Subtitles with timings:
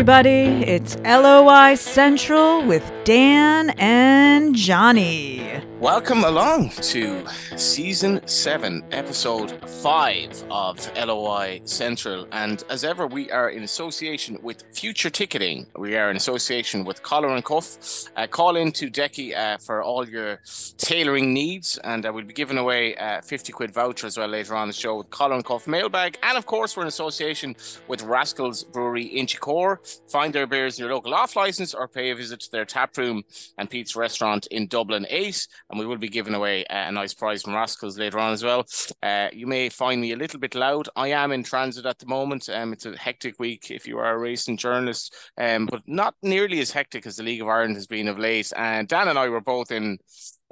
[0.00, 0.64] everybody.
[0.64, 5.60] It's LOI Central with Dan and Johnny.
[5.80, 7.26] Welcome along to
[7.56, 12.26] season seven, episode five of LOI Central.
[12.32, 15.66] And as ever, we are in association with Future Ticketing.
[15.78, 17.78] We are in association with Collar and Cuff.
[18.14, 20.40] Uh, call in to Decky uh, for all your
[20.76, 24.54] tailoring needs, and uh, we'll be giving away a 50 quid voucher as well later
[24.54, 26.18] on the show with Collar and Cuff mailbag.
[26.22, 27.56] And of course, we're in association
[27.88, 29.78] with Rascals Brewery in Inchicore.
[30.10, 32.96] Find their beers in your local off license or pay a visit to their tap
[32.96, 33.22] room
[33.58, 37.42] and Pete's restaurant in Dublin 8 and we will be giving away a nice prize
[37.42, 38.66] from Rascals later on as well.
[39.02, 40.88] Uh, you may find me a little bit loud.
[40.96, 42.48] I am in transit at the moment.
[42.48, 46.60] Um, it's a hectic week if you are a racing journalist, um, but not nearly
[46.60, 48.52] as hectic as the League of Ireland has been of late.
[48.56, 49.98] And Dan and I were both in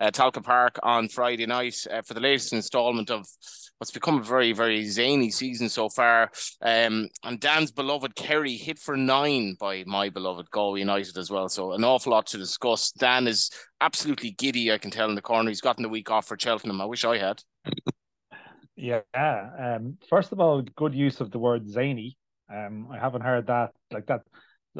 [0.01, 3.27] uh, Tolka Park on Friday night uh, for the latest instalment of
[3.79, 6.31] what's become a very, very zany season so far.
[6.61, 11.49] Um, and Dan's beloved Kerry hit for nine by my beloved Galway United as well.
[11.49, 12.91] So an awful lot to discuss.
[12.93, 15.48] Dan is absolutely giddy, I can tell in the corner.
[15.48, 16.81] He's gotten the week off for Cheltenham.
[16.81, 17.43] I wish I had.
[18.77, 19.01] yeah.
[19.15, 22.17] Um, first of all, good use of the word zany.
[22.53, 24.23] Um, I haven't heard that like that.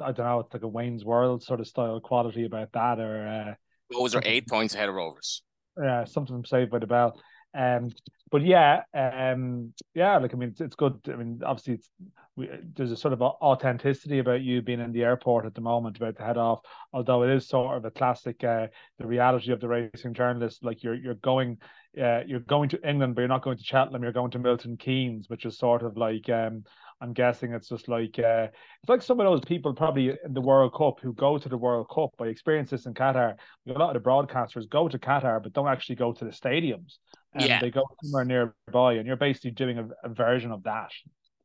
[0.03, 3.27] I don't know, it's like a Wayne's World sort of style quality about that, or
[3.27, 3.55] uh,
[3.91, 5.43] those are eight points ahead of Rovers.
[5.81, 7.19] Yeah, something from Saved by the Bell.
[7.55, 7.91] Um,
[8.31, 11.01] but yeah, um, yeah, like I mean, it's, it's good.
[11.09, 11.91] I mean, obviously, it's
[12.37, 15.97] we, there's a sort of authenticity about you being in the airport at the moment
[15.97, 16.61] about to head off.
[16.93, 18.67] Although it is sort of a classic, uh,
[18.99, 20.63] the reality of the racing journalist.
[20.63, 21.59] Like you're you're going,
[22.01, 24.03] uh, you're going to England, but you're not going to Cheltenham.
[24.03, 26.65] You're going to Milton Keynes, which is sort of like um,
[27.01, 28.49] I'm guessing it's just like uh,
[28.83, 31.57] it's like some of those people probably in the World Cup who go to the
[31.57, 32.11] World Cup.
[32.21, 33.35] I experienced this in Qatar.
[33.69, 36.99] A lot of the broadcasters go to Qatar but don't actually go to the stadiums.
[37.35, 37.61] And yeah.
[37.61, 40.91] they go somewhere nearby, and you're basically doing a, a version of that.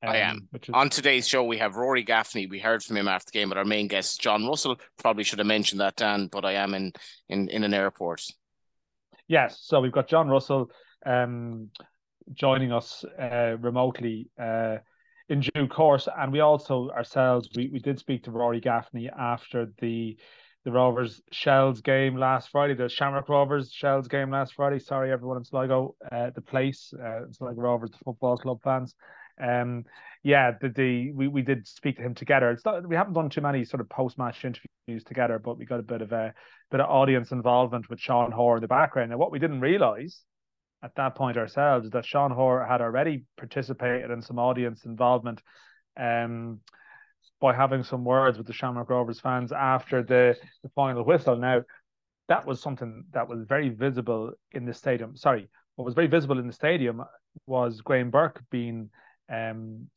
[0.01, 0.47] Um, I am.
[0.53, 0.69] Is...
[0.73, 2.47] On today's show, we have Rory Gaffney.
[2.47, 4.79] We heard from him after the game, but our main guest, John Russell.
[4.97, 6.93] Probably should have mentioned that, Dan, but I am in
[7.29, 8.23] in, in an airport.
[9.27, 10.69] Yes, so we've got John Russell
[11.05, 11.69] um,
[12.33, 14.29] joining us uh, remotely.
[14.41, 14.77] Uh,
[15.29, 16.07] in due course.
[16.17, 20.17] And we also ourselves we, we did speak to Rory Gaffney after the
[20.63, 24.79] the Rovers Shels game last Friday, the Shamrock Rovers Shels game last Friday.
[24.79, 28.95] Sorry, everyone in Sligo, uh, the place, uh, like Rovers Football Club fans.
[29.41, 29.83] Um,
[30.23, 32.49] yeah, the, the we, we did speak to him together.
[32.51, 35.65] It's not we haven't done too many sort of post match interviews together, but we
[35.65, 36.33] got a bit of a
[36.71, 39.11] bit of audience involvement with Sean Hoare in the background.
[39.11, 40.21] And what we didn't realise
[40.81, 45.41] at that point ourselves is that Sean Hoare had already participated in some audience involvement
[45.99, 46.59] um,
[47.43, 50.33] by having some words with the Shamrock Rovers fans after the,
[50.63, 51.35] the final whistle.
[51.35, 51.63] Now,
[52.29, 55.17] that was something that was very visible in the stadium.
[55.17, 57.03] Sorry, what was very visible in the stadium
[57.45, 58.89] was Graham Burke being
[59.29, 59.87] um,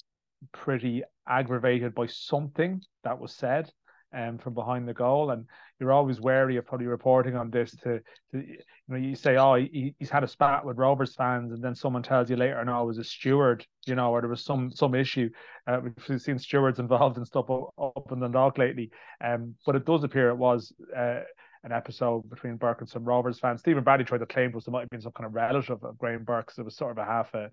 [0.53, 3.71] pretty aggravated by something that was said
[4.17, 5.31] um, from behind the goal.
[5.31, 5.47] And
[5.79, 8.01] you're always wary of probably reporting on this to,
[8.33, 8.57] to you
[8.89, 12.03] know, you say, oh, he, he's had a spat with Rovers fans, and then someone
[12.03, 14.95] tells you later, no, it was a steward, you know, or there was some some
[14.95, 15.29] issue.
[15.67, 18.91] Uh, we've seen stewards involved in stuff up, in the dock lately.
[19.23, 20.73] Um, but it does appear it was.
[20.97, 21.21] Uh,
[21.65, 23.59] an episode between Burke and some Rovers fans.
[23.59, 25.83] Stephen Bradley tried to claim it was there might have been some kind of relative
[25.83, 27.51] of Graham Burke, so it was sort of a half a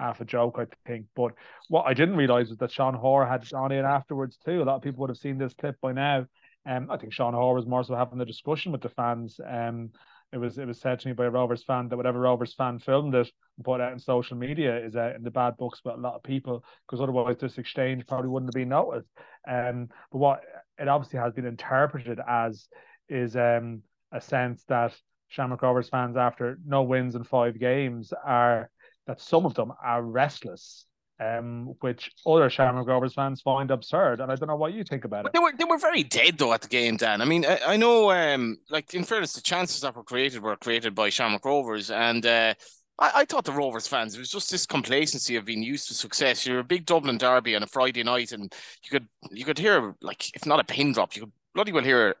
[0.00, 1.06] half a joke, I think.
[1.14, 1.32] But
[1.68, 4.62] what I didn't realize was that Sean Hoare had gone in afterwards too.
[4.62, 6.26] A lot of people would have seen this clip by now.
[6.66, 9.40] Um, I think Sean Hoare was more so having the discussion with the fans.
[9.46, 9.90] Um,
[10.32, 12.78] it was it was said to me by a Rovers fan that whatever Rovers fan
[12.78, 15.98] filmed it and put out in social media is uh, in the bad books about
[15.98, 19.08] a lot of people because otherwise this exchange probably wouldn't have been noticed.
[19.48, 20.40] Um, but what
[20.78, 22.68] it obviously has been interpreted as
[23.08, 23.82] is um
[24.12, 24.94] a sense that
[25.28, 28.70] Shamrock Rovers fans after no wins in five games are
[29.06, 30.86] that some of them are restless,
[31.20, 34.20] um, which other Shamrock Rovers fans find absurd.
[34.20, 35.32] And I don't know what you think about it.
[35.32, 37.20] They were they were very dead though at the game, Dan.
[37.20, 40.56] I mean, I, I know, um, like in fairness, the chances that were created were
[40.56, 42.54] created by Shamrock Rovers, and uh,
[42.98, 45.94] I, I thought the Rovers fans it was just this complacency of being used to
[45.94, 46.46] success.
[46.46, 48.52] You're a big Dublin derby on a Friday night, and
[48.84, 51.84] you could you could hear like if not a pin drop, you could bloody well
[51.84, 52.14] hear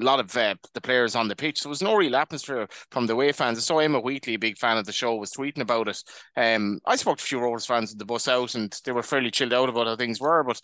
[0.00, 1.60] a lot of uh, the players on the pitch.
[1.60, 3.58] So There was no real atmosphere from the away fans.
[3.58, 6.02] I saw Emma Wheatley, a big fan of the show, was tweeting about it.
[6.36, 9.02] Um, I spoke to a few Rovers fans in the bus out, and they were
[9.02, 10.42] fairly chilled out about how things were.
[10.44, 10.60] But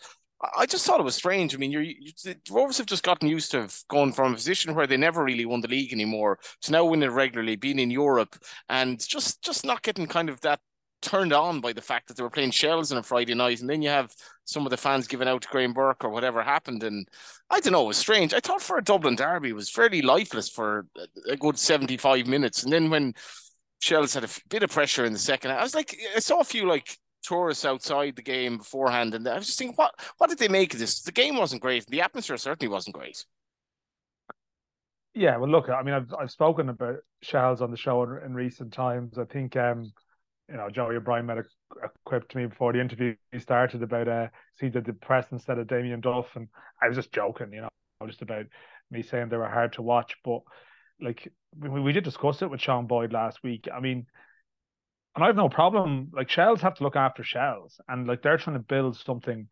[0.55, 1.55] I just thought it was strange.
[1.55, 2.11] I mean, you're, you,
[2.51, 5.61] Rovers have just gotten used to going from a position where they never really won
[5.61, 8.35] the league anymore to now winning regularly, being in Europe,
[8.69, 10.59] and just just not getting kind of that
[11.01, 13.69] turned on by the fact that they were playing Shels on a Friday night, and
[13.69, 14.13] then you have
[14.45, 17.07] some of the fans giving out to Graham Burke or whatever happened, and
[17.49, 18.33] I don't know, it was strange.
[18.33, 20.87] I thought for a Dublin derby, it was fairly lifeless for
[21.29, 23.13] a good seventy-five minutes, and then when
[23.79, 26.43] Shels had a bit of pressure in the second, I was like, I saw a
[26.43, 30.39] few like tourists outside the game beforehand, and I was just thinking, what what did
[30.39, 31.01] they make of this?
[31.01, 31.85] The game wasn't great.
[31.87, 33.23] The atmosphere certainly wasn't great.
[35.13, 38.33] Yeah, well, look, I mean, I've I've spoken about Shels on the show in, in
[38.33, 39.17] recent times.
[39.17, 39.91] I think, um,
[40.49, 41.45] you know, Joey O'Brien made a,
[41.83, 44.27] a quip to me before the interview started about uh,
[44.59, 46.47] he did the press instead of Damien Duff, and
[46.81, 47.69] I was just joking, you know,
[48.05, 48.45] just about
[48.89, 50.41] me saying they were hard to watch, but
[51.01, 53.67] like we, we did discuss it with Sean Boyd last week.
[53.73, 54.05] I mean,
[55.15, 56.11] and I have no problem.
[56.13, 59.47] Like Shels have to look after Shels, and like they're trying to build something,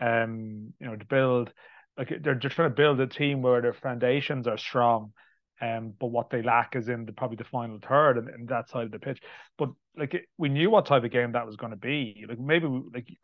[0.00, 1.52] um, you know, to build
[1.96, 5.12] like they're just trying to build a team where their foundations are strong.
[5.60, 8.68] Um, but what they lack is in the, probably the final third and, and that
[8.68, 9.20] side of the pitch.
[9.56, 12.24] But like it, we knew what type of game that was going to be.
[12.28, 13.16] Like maybe we, like you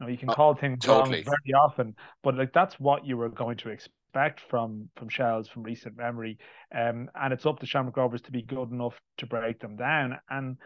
[0.00, 1.18] know you can oh, call things totally.
[1.18, 5.48] wrong very often, but like that's what you were going to expect from from Shels
[5.48, 6.38] from recent memory.
[6.74, 10.18] Um, and it's up to Shamrock Rovers to be good enough to break them down.
[10.28, 10.56] And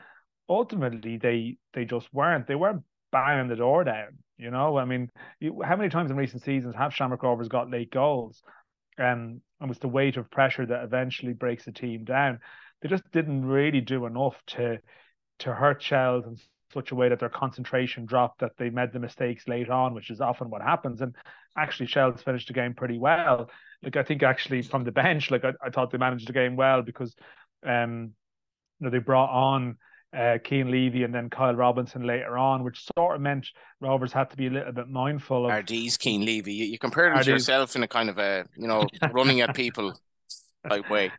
[0.48, 2.46] ultimately, they they just weren't.
[2.46, 2.82] They weren't
[3.12, 4.18] banging the door down.
[4.36, 5.10] You know, I mean,
[5.40, 8.42] you, how many times in recent seasons have Shamrock Rovers got late goals?
[8.98, 12.38] Um, and it's the weight of pressure that eventually breaks the team down.
[12.82, 14.78] They just didn't really do enough to
[15.38, 16.36] to hurt Shels in
[16.74, 20.10] such a way that their concentration dropped, that they made the mistakes late on, which
[20.10, 21.00] is often what happens.
[21.00, 21.16] And
[21.56, 23.48] actually, Shels finished the game pretty well.
[23.82, 26.56] Like I think actually from the bench, like I, I thought they managed the game
[26.56, 27.14] well because
[27.64, 28.12] um,
[28.80, 29.78] you know, they brought on
[30.14, 33.48] uh, Cian Levy and then Kyle Robinson later on, which sort of meant
[33.80, 35.52] Rovers had to be a little bit mindful of.
[35.52, 36.54] RD's Cian Levy.
[36.54, 37.26] You, you compared him RD's.
[37.26, 39.92] to yourself in a kind of a, you know, running at people
[40.68, 41.10] type way.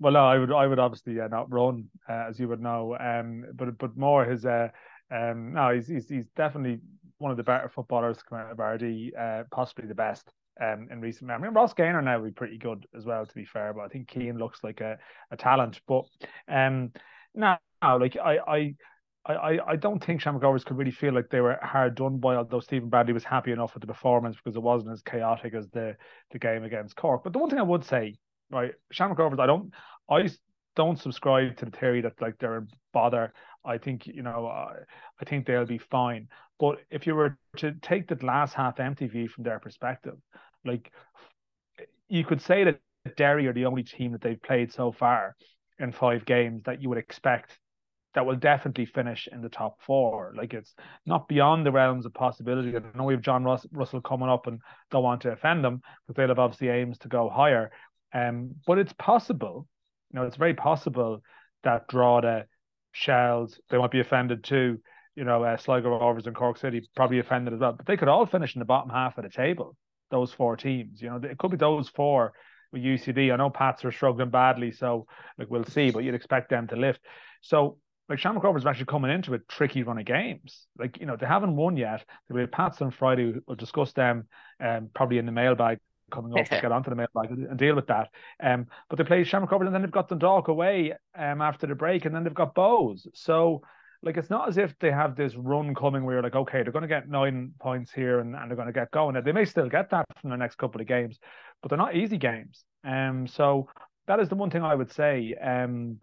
[0.00, 2.96] Well, no, I would, I would obviously uh, not run, uh, as you would know.
[2.98, 4.68] Um, but but more his, uh,
[5.10, 6.80] um, no, he's, he's he's definitely
[7.18, 10.32] one of the better footballers come out of RD, uh, possibly the best.
[10.60, 13.34] Um, in recent memory, and Ross Gaynor now would be pretty good as well, to
[13.34, 13.72] be fair.
[13.74, 14.98] But I think Cian looks like a,
[15.32, 15.80] a talent.
[15.88, 16.04] But
[16.46, 16.92] um,
[17.34, 18.74] now like I, I,
[19.26, 22.60] I, I don't think Shamrock could really feel like they were hard done by, although
[22.60, 25.96] Stephen Bradley was happy enough with the performance because it wasn't as chaotic as the
[26.30, 27.24] the game against Cork.
[27.24, 28.16] But the one thing I would say,
[28.50, 29.72] right, Shamrock Rovers, I don't,
[30.10, 30.28] I
[30.76, 33.32] don't subscribe to the theory that like they're a bother.
[33.64, 34.74] I think you know, uh,
[35.20, 36.28] I think they'll be fine.
[36.60, 40.16] But if you were to take the glass half empty view from their perspective,
[40.64, 40.92] like
[42.08, 42.80] you could say that
[43.16, 45.34] Derry are the only team that they've played so far
[45.78, 47.58] in five games that you would expect
[48.14, 50.32] that will definitely finish in the top four.
[50.36, 50.74] Like it's
[51.04, 52.76] not beyond the realms of possibility.
[52.76, 54.60] I know we have John Russ- Russell coming up and
[54.90, 57.72] don't want to offend them because they'll have obviously aims to go higher.
[58.12, 59.66] Um, but it's possible,
[60.12, 61.22] you know, it's very possible
[61.64, 62.46] that Drogheda,
[62.92, 64.78] Shels, they might be offended too.
[65.16, 67.72] You know, uh, Sligo Rovers and Cork City probably offended as well.
[67.72, 69.76] But they could all finish in the bottom half of the table.
[70.10, 72.32] Those four teams, you know, it could be those four
[72.74, 73.32] with UCD.
[73.32, 75.06] I know Pats are struggling badly, so
[75.38, 75.90] like we'll see.
[75.90, 77.00] But you'd expect them to lift.
[77.40, 77.78] So
[78.08, 80.66] like Shamrock Rovers are actually coming into a tricky run of games.
[80.78, 82.04] Like, you know, they haven't won yet.
[82.28, 83.34] They have Pats on Friday.
[83.46, 84.28] We'll discuss them
[84.62, 85.78] um, probably in the mailbag
[86.10, 88.08] coming up to get onto the mailbag and deal with that.
[88.42, 91.74] Um, but they play Shamrock Rovers and then they've got Dundalk away um, after the
[91.74, 93.06] break and then they've got Bohs.
[93.14, 93.62] So,
[94.04, 96.72] like, it's not as if they have this run coming where you're like, okay, they're
[96.72, 99.20] going to get nine points here and, and they're going to get going.
[99.24, 101.18] They may still get that from the next couple of games,
[101.62, 102.64] but they're not easy games.
[102.86, 103.68] Um, so
[104.06, 105.34] that is the one thing I would say.
[105.42, 105.98] Um,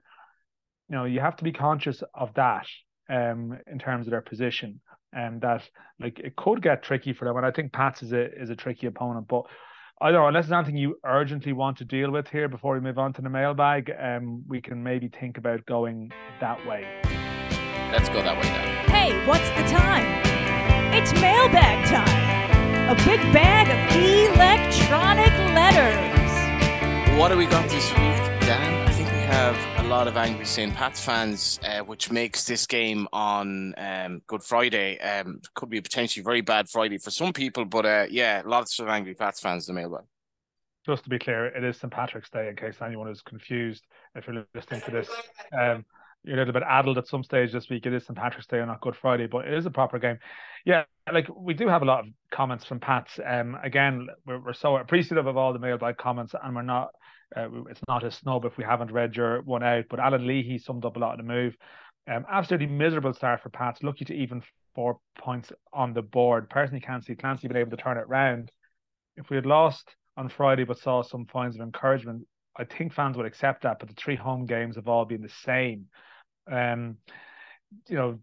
[0.89, 2.65] you know, you have to be conscious of that
[3.09, 4.81] um, in terms of their position,
[5.13, 5.63] and that
[5.99, 7.37] like it could get tricky for them.
[7.37, 9.43] And I think Pats is a is a tricky opponent, but.
[10.03, 12.79] I don't know, unless there's anything you urgently want to deal with here before we
[12.79, 17.20] move on to the mailbag, um, we can maybe think about going that way.
[17.91, 18.85] Let's go that way then.
[18.89, 20.05] Hey, what's the time?
[20.93, 22.89] It's mailbag time.
[22.89, 23.79] A big bag of
[24.33, 27.19] electronic letters.
[27.19, 28.87] What do we got this week, Dan?
[28.87, 30.73] I think we have a lot of angry St.
[30.73, 35.81] Pat's fans, uh, which makes this game on um, Good Friday um, could be a
[35.81, 37.65] potentially very bad Friday for some people.
[37.65, 40.05] But uh, yeah, lots of angry Pats fans in the mailbag.
[40.85, 41.91] Just to be clear, it is St.
[41.91, 43.83] Patrick's Day, in case anyone is confused.
[44.15, 45.09] If you're listening to this,
[45.59, 45.83] um,
[46.23, 47.85] you're a little bit addled at some stage this week.
[47.85, 48.17] It is St.
[48.17, 50.19] Patrick's Day and not Good Friday, but it is a proper game.
[50.65, 53.19] Yeah, like we do have a lot of comments from Pats.
[53.25, 56.89] Um, again, we're, we're so appreciative of all the mailbag comments, and we're not
[57.35, 60.57] uh, it's not a snub if we haven't read your one out, but Alan Leahy
[60.57, 61.55] summed up a lot of the move.
[62.07, 63.83] Um, absolutely miserable start for Pats.
[63.83, 64.43] Lucky to even
[64.75, 66.49] four points on the board.
[66.49, 68.51] Personally, can't see Clancy been able to turn it round.
[69.15, 73.17] If we had lost on Friday but saw some signs of encouragement, I think fans
[73.17, 73.79] would accept that.
[73.79, 75.87] But the three home games have all been the same.
[76.51, 76.97] Um,
[77.87, 78.19] you know,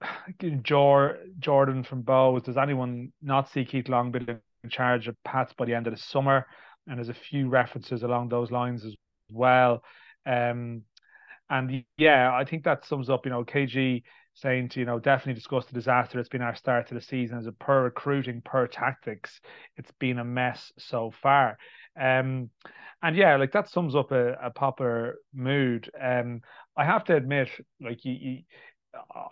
[0.62, 2.44] Jor, Jordan from Bohs.
[2.44, 5.94] Does anyone not see Keith Long being in charge of Pats by the end of
[5.94, 6.46] the summer?
[6.86, 8.94] and there's a few references along those lines as
[9.30, 9.82] well.
[10.26, 10.82] Um,
[11.50, 13.24] and yeah, I think that sums up.
[13.24, 14.02] You know, KG
[14.34, 17.38] saying to you know definitely discuss the disaster it's been our start to the season
[17.38, 19.40] as a per recruiting per tactics
[19.76, 21.56] it's been a mess so far
[22.00, 22.50] um
[23.02, 26.40] and yeah like that sums up a, a proper mood um
[26.76, 27.48] i have to admit
[27.80, 28.38] like you, you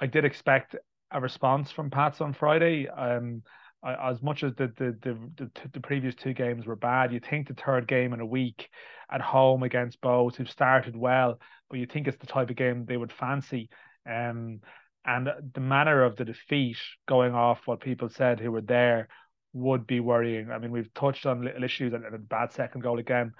[0.00, 0.76] i did expect
[1.10, 3.42] a response from pats on friday um
[3.82, 7.20] I, as much as the the, the the the previous two games were bad, you
[7.20, 8.68] think the third game in a week
[9.10, 12.84] at home against Bohs, who started well, but you think it's the type of game
[12.84, 13.68] they would fancy.
[14.08, 14.60] Um,
[15.04, 16.76] and the manner of the defeat,
[17.08, 19.08] going off what people said who were there,
[19.52, 20.50] would be worrying.
[20.50, 23.32] I mean, we've touched on little issues and a bad second goal again.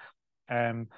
[0.50, 0.88] Um,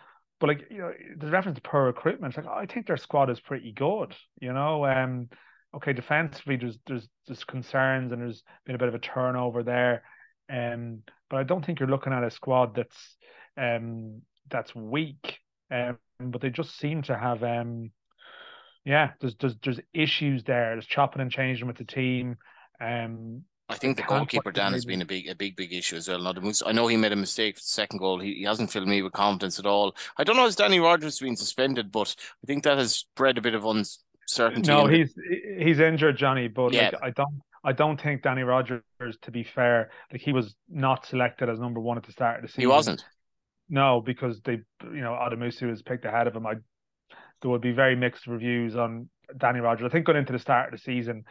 [0.41, 3.41] but like you know, the reference to poor recruitment, like I think their squad is
[3.41, 4.15] pretty good.
[4.41, 5.29] You know, um,
[5.77, 10.03] okay, defensively there's there's there's concerns and there's been a bit of a turnover there.
[10.51, 13.17] Um, but I don't think you're looking at a squad that's
[13.57, 15.39] um that's weak.
[15.71, 17.91] Um, but they just seem to have um
[18.85, 20.75] yeah, there's there's there's issues there.
[20.75, 22.37] There's chopping and changing with the team.
[22.81, 26.09] Um, I think the goalkeeper Dan has been a big, a big, big issue as
[26.09, 26.19] well.
[26.19, 28.21] Not I know he made a mistake for the second goal.
[28.21, 29.97] He, he hasn't filled me with confidence at all.
[30.19, 33.39] I don't know if Danny Rogers has been suspended, but I think that has bred
[33.39, 34.69] a bit of uncertainty.
[34.69, 35.15] No, he's
[35.59, 36.49] he's injured, Johnny.
[36.49, 36.91] But yeah.
[36.93, 38.83] like, I don't, I don't think Danny Rogers,
[39.23, 42.43] to be fair, like he was not selected as number one at the start of
[42.43, 42.61] the season.
[42.61, 43.05] He wasn't.
[43.71, 46.47] No, because they, you know, Addamusa was picked ahead of him.
[46.47, 46.57] I
[47.41, 49.87] there would be very mixed reviews on Danny Rogers.
[49.87, 51.25] I think going into the start of the season,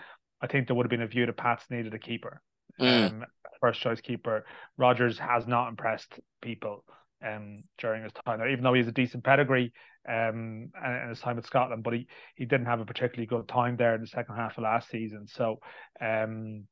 [0.43, 2.41] I think there would have been a view that Pats needed a keeper,
[2.79, 3.07] mm.
[3.07, 3.25] um,
[3.61, 4.45] first choice keeper.
[4.77, 6.83] Rogers has not impressed people
[7.25, 9.71] um, during his time there, even though he has a decent pedigree
[10.07, 13.47] um, and, and his time at Scotland, but he, he didn't have a particularly good
[13.47, 15.27] time there in the second half of last season.
[15.27, 15.59] So,
[16.01, 16.65] um,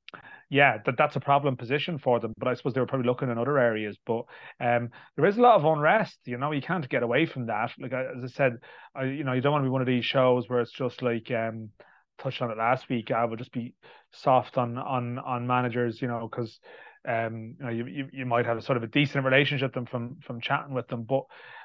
[0.49, 2.33] yeah, that, that's a problem position for them.
[2.37, 3.97] But I suppose they were probably looking in other areas.
[4.05, 4.23] But
[4.59, 6.17] um, there is a lot of unrest.
[6.25, 7.71] You know, you can't get away from that.
[7.79, 8.57] Like as I said,
[8.93, 11.01] I, you know, you don't want to be one of these shows where it's just
[11.01, 11.69] like um,
[12.21, 13.11] touched on it last week.
[13.11, 13.73] I would just be
[14.11, 16.59] soft on on on managers, you know, because
[17.07, 19.85] um, you know, you, you you might have a sort of a decent relationship them
[19.85, 21.23] from from chatting with them, but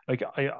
[0.08, 0.50] like I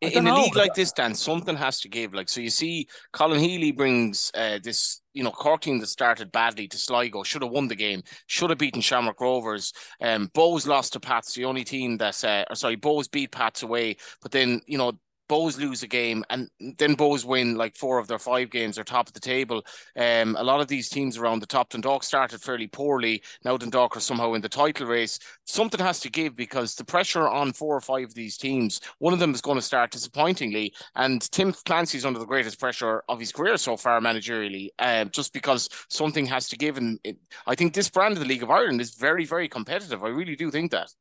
[0.00, 2.12] in a league like this, Dan, something has to give.
[2.12, 6.32] Like, so you see, Colin Healy brings uh, this, you know, Cork team that started
[6.32, 9.72] badly to Sligo, should have won the game, should have beaten Shamrock Rovers.
[10.00, 13.62] Um, Bohs lost to Pats, the only team that's, uh, or sorry, Bohs beat Pats
[13.62, 14.92] away, but then, you know,
[15.28, 18.76] Bohs lose a game and then Bohs win like four of their five games.
[18.76, 19.64] They're top of the table.
[19.96, 23.22] Um, a lot of these teams around the top, Dundalk started fairly poorly.
[23.44, 25.18] Now Dundalk are somehow in the title race.
[25.44, 29.12] Something has to give because the pressure on four or five of these teams, one
[29.12, 30.72] of them is going to start disappointingly.
[30.94, 35.32] And Tim Clancy's under the greatest pressure of his career so far managerially, uh, just
[35.32, 36.76] because something has to give.
[36.78, 37.16] And it,
[37.46, 40.02] I think this brand of the League of Ireland is very, very competitive.
[40.04, 40.92] I really do think that.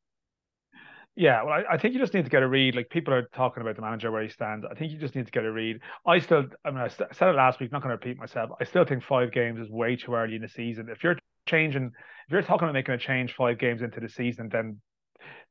[1.15, 2.75] Yeah, well, I, I, think you just need to get a read.
[2.75, 4.65] Like people are talking about the manager where he stands.
[4.69, 5.79] I think you just need to get a read.
[6.05, 7.71] I still, I mean, I said it last week.
[7.71, 8.49] Not going to repeat myself.
[8.59, 10.89] I still think five games is way too early in the season.
[10.89, 11.17] If you're
[11.47, 11.85] changing,
[12.27, 14.81] if you're talking about making a change five games into the season, then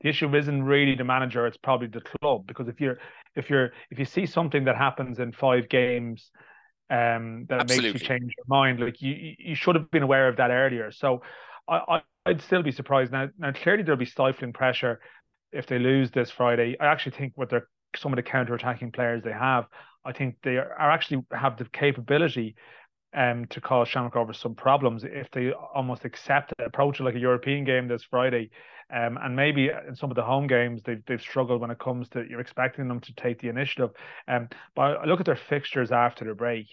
[0.03, 1.47] the issue isn't really the manager.
[1.47, 2.99] It's probably the club because if you're,
[3.35, 6.31] if you're, if you see something that happens in five games,
[6.91, 7.93] um, that Absolutely.
[7.93, 10.93] makes you change your mind, like you, you should have been aware of that earlier.
[10.93, 11.23] So,
[11.67, 13.29] I, I I'd still be surprised now.
[13.39, 15.01] Now, clearly there'll be stifling pressure
[15.55, 19.23] if they lose this Friday, I actually think with their some of the counter-attacking players
[19.23, 19.67] they have,
[20.05, 22.57] I think they are actually have the capability
[23.15, 27.21] um, to cause Shamrock Rovers some problems if they almost accept it, approach like a
[27.21, 28.51] European game this Friday.
[28.95, 32.09] Um, and maybe in some of the home games they've they've struggled when it comes
[32.11, 33.91] to you're expecting them to take the initiative.
[34.29, 36.67] Um, but I look at their fixtures after the break.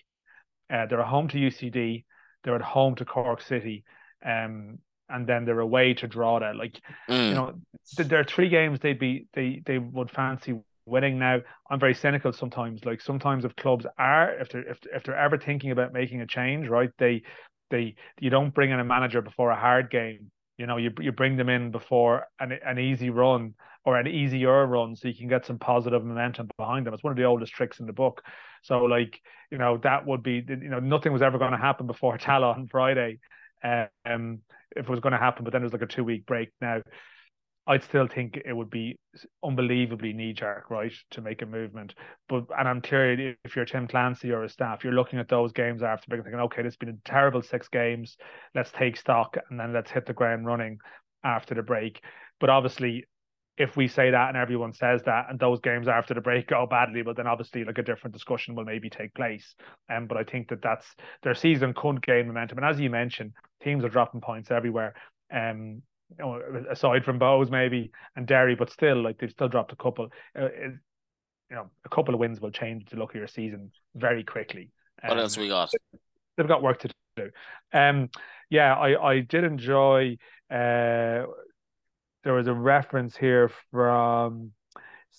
[0.69, 2.05] Uh, they're at home to UCD,
[2.43, 3.83] they're at home to Cork City,
[4.25, 4.79] um,
[5.12, 6.53] and then they're away to Drogheda.
[6.58, 7.30] Like mm.
[7.30, 7.53] you know,
[7.96, 11.20] th- there are three games they'd be they they would fancy winning.
[11.20, 11.39] Now
[11.70, 12.86] I'm very cynical sometimes.
[12.86, 16.27] Like sometimes if clubs are if they're if, if they're ever thinking about making a
[16.27, 16.91] change, right?
[16.98, 17.24] They
[17.70, 20.32] they you don't bring in a manager before a hard game.
[20.58, 24.65] You know, you you bring them in before an an easy run or an easier
[24.65, 26.94] run, so you can get some positive momentum behind them.
[26.94, 28.22] It's one of the oldest tricks in the book.
[28.62, 31.88] So, like, you know, that would be, you know, nothing was ever going to happen
[31.88, 33.20] before Tallaght on Friday.
[33.63, 34.39] Um,
[34.75, 36.82] if it was going to happen, but then there's like a two week break now.
[37.68, 38.98] I'd still think it would be
[39.44, 41.94] unbelievably knee jerk, right, to make a movement.
[42.27, 45.51] But and I'm clear if you're Tim Clancy or a staff, you're looking at those
[45.51, 48.18] games after break thinking, okay, this has been a terrible six games.
[48.56, 50.80] Let's take stock and then let's hit the ground running
[51.24, 52.01] after the break.
[52.39, 53.06] But obviously,
[53.62, 56.65] if we say that and everyone says that and those games after the break go
[56.65, 59.56] badly, well then obviously like a different discussion will maybe take place.
[59.89, 60.86] Um, but I think that that's
[61.24, 62.58] their season could gain momentum.
[62.58, 64.96] And as you mentioned, teams are dropping points everywhere.
[65.34, 69.72] Um, you know, aside from Bohs maybe and Derry, but still like they've still dropped
[69.72, 70.10] a couple.
[70.38, 70.74] Uh, it,
[71.50, 74.72] you know, a couple of wins will change the look of your season very quickly.
[75.03, 75.70] What else we got?
[76.38, 77.30] They've got work to do.
[77.74, 78.10] Um,
[78.50, 80.18] yeah, I I did enjoy.
[80.50, 81.24] Uh,
[82.23, 84.51] there was a reference here from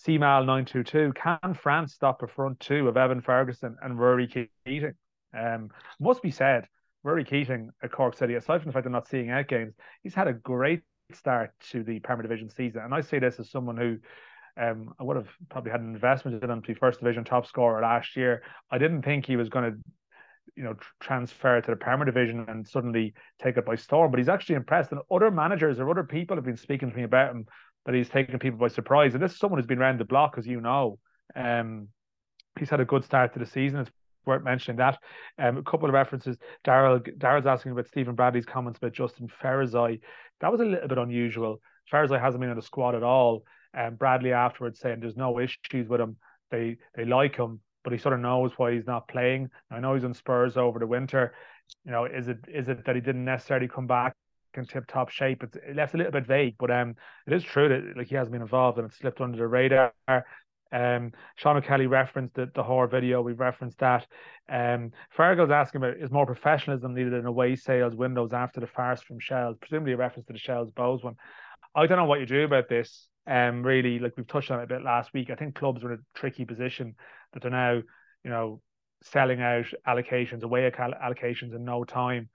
[0.06, 1.12] CMAL nine two two.
[1.14, 4.26] Can France stop a front two of Evan Ferguson and Rory
[4.64, 4.94] Keating?
[5.36, 6.66] Um, must be said,
[7.02, 10.14] Rory Keating at Cork City, aside from the fact they're not seeing out games, he's
[10.14, 10.82] had a great
[11.12, 12.82] start to the Premier Division season.
[12.82, 13.98] And I say this as someone who
[14.56, 17.46] um, I would have probably had an investment in him to be first division top
[17.46, 18.42] scorer last year.
[18.70, 19.78] I didn't think he was going to,
[20.56, 24.10] you know, transfer to the Premier Division and suddenly take it by storm.
[24.10, 27.04] But he's actually impressed, and other managers or other people have been speaking to me
[27.04, 27.46] about him
[27.86, 29.14] that he's taken people by surprise.
[29.14, 30.98] And this is someone who's been around the block, as you know.
[31.34, 31.88] Um,
[32.58, 33.80] he's had a good start to the season.
[33.80, 33.90] It's
[34.24, 34.98] worth mentioning that.
[35.38, 36.36] Um, a couple of references.
[36.64, 40.00] Daryl Daryl's asking about Stephen Bradley's comments about Justin Ferizaj.
[40.40, 41.60] That was a little bit unusual.
[41.92, 43.44] Ferizaj hasn't been in the squad at all.
[43.74, 46.16] And um, Bradley afterwards saying there's no issues with him.
[46.50, 49.50] They they like him, but he sort of knows why he's not playing.
[49.70, 51.34] I know he's in Spurs over the winter.
[51.84, 54.14] You know, is it is it that he didn't necessarily come back
[54.54, 55.42] in tip top shape?
[55.42, 56.94] It's it left a little bit vague, but um,
[57.26, 59.92] it is true that like he hasn't been involved and it slipped under the radar.
[60.72, 63.20] Um, Sean O'Kelly referenced the, the Hoare video.
[63.20, 64.06] We've referenced that.
[64.48, 69.02] Um, Fergal's asking about is more professionalism needed in away sales windows after the farce
[69.02, 71.16] from Shels, presumably a reference to the Shels Bohs one.
[71.74, 73.06] I don't know what you do about this.
[73.26, 75.30] Um, really, like we've touched on it a bit last week.
[75.30, 76.94] I think clubs are in a tricky position
[77.32, 77.82] that they're now,
[78.24, 78.60] you know,
[79.02, 82.28] selling out allocations, away allocations in no time.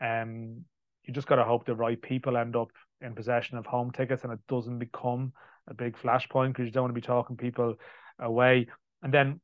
[0.00, 0.64] Um,
[1.04, 2.68] you just got to hope the right people end up
[3.00, 5.32] in possession of home tickets and it doesn't become
[5.68, 7.74] a big flashpoint because you don't want to be talking people
[8.18, 8.66] away.
[9.02, 9.40] And then,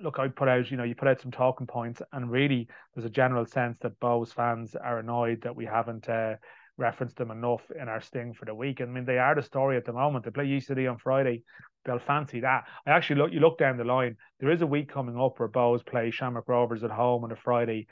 [0.00, 3.06] look, I put out, you know, you put out some talking points, and really, there's
[3.06, 6.36] a general sense that Bohs fans are annoyed that we haven't uh,
[6.82, 8.80] referenced them enough in our sting for the week.
[8.80, 10.24] I mean, they are the story at the moment.
[10.24, 11.44] They play UCD on Friday.
[11.84, 12.64] They'll fancy that.
[12.86, 13.32] I actually look.
[13.32, 14.16] You look down the line.
[14.40, 17.36] There is a week coming up where Bohs play Shamrock Rovers at home on a
[17.36, 17.86] Friday,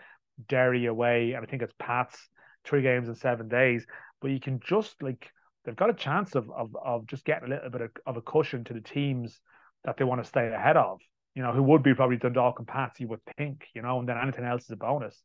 [0.49, 2.28] Derry away, and I think it's Pats.
[2.64, 3.87] Three games in seven days.
[4.20, 5.30] But you can just like
[5.64, 8.23] they've got a chance of of, of just getting a little bit of, of a
[8.23, 9.40] cushion to the teams
[9.85, 11.00] that they want to stay ahead of.
[11.35, 14.09] You know, who would be probably Dundalk and Pats, you would think, you know, and
[14.09, 15.22] then anything else is a bonus.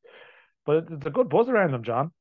[0.66, 2.12] But it's a good buzz around them, John.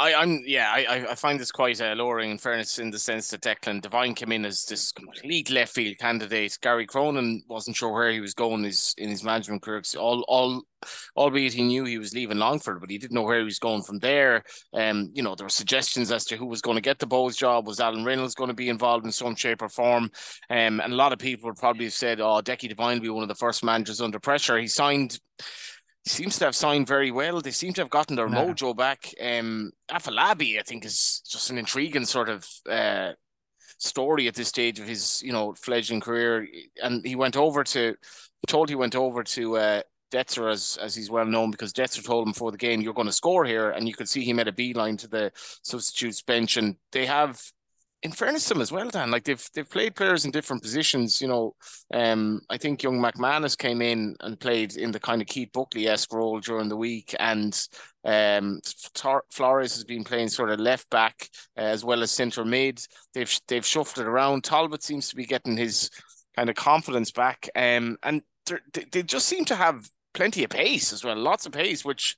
[0.00, 3.28] I, I'm yeah, I I find this quite uh, alluring in fairness in the sense
[3.28, 6.58] that Declan Devine came in as this complete left field candidate.
[6.62, 9.82] Gary Cronin wasn't sure where he was going his in his management career.
[9.98, 10.62] All all
[11.18, 13.82] albeit he knew he was leaving Longford, but he didn't know where he was going
[13.82, 14.42] from there.
[14.72, 17.36] Um, you know, there were suggestions as to who was going to get the Bohs
[17.36, 17.66] job.
[17.66, 20.04] Was Alan Reynolds going to be involved in some shape or form?
[20.48, 23.10] Um, and a lot of people would probably have said, "Oh, Decky Devine will be
[23.10, 25.20] one of the first managers under pressure." He signed
[26.06, 27.40] seems to have signed very well.
[27.40, 28.34] They seem to have gotten their yeah.
[28.34, 29.12] mojo back.
[29.20, 33.12] Um, Afolabi, I think, is just an intriguing sort of uh,
[33.78, 36.46] story at this stage of his, you know, fledgling career.
[36.82, 37.94] And he went over to,
[38.46, 42.26] told he went over to uh, Detzer, as as he's well known, because Detzer told
[42.26, 44.48] him before the game, "You're going to score here," and you could see he made
[44.48, 45.32] a beeline to the
[45.62, 46.56] substitutes bench.
[46.56, 47.40] And they have
[48.02, 51.20] in fairness to them as well, Dan, like they've they've played players in different positions.
[51.20, 51.54] You know,
[51.92, 55.86] um, I think young McManus came in and played in the kind of Keith Buckley
[55.86, 57.58] esque role during the week, and
[58.04, 58.60] um,
[59.30, 62.82] Flores has been playing sort of left back uh, as well as centre mid.
[63.12, 64.44] They've they've shuffled around.
[64.44, 65.90] Talbot seems to be getting his
[66.36, 70.92] kind of confidence back, um, and they they just seem to have plenty of pace
[70.92, 72.16] as well, lots of pace, which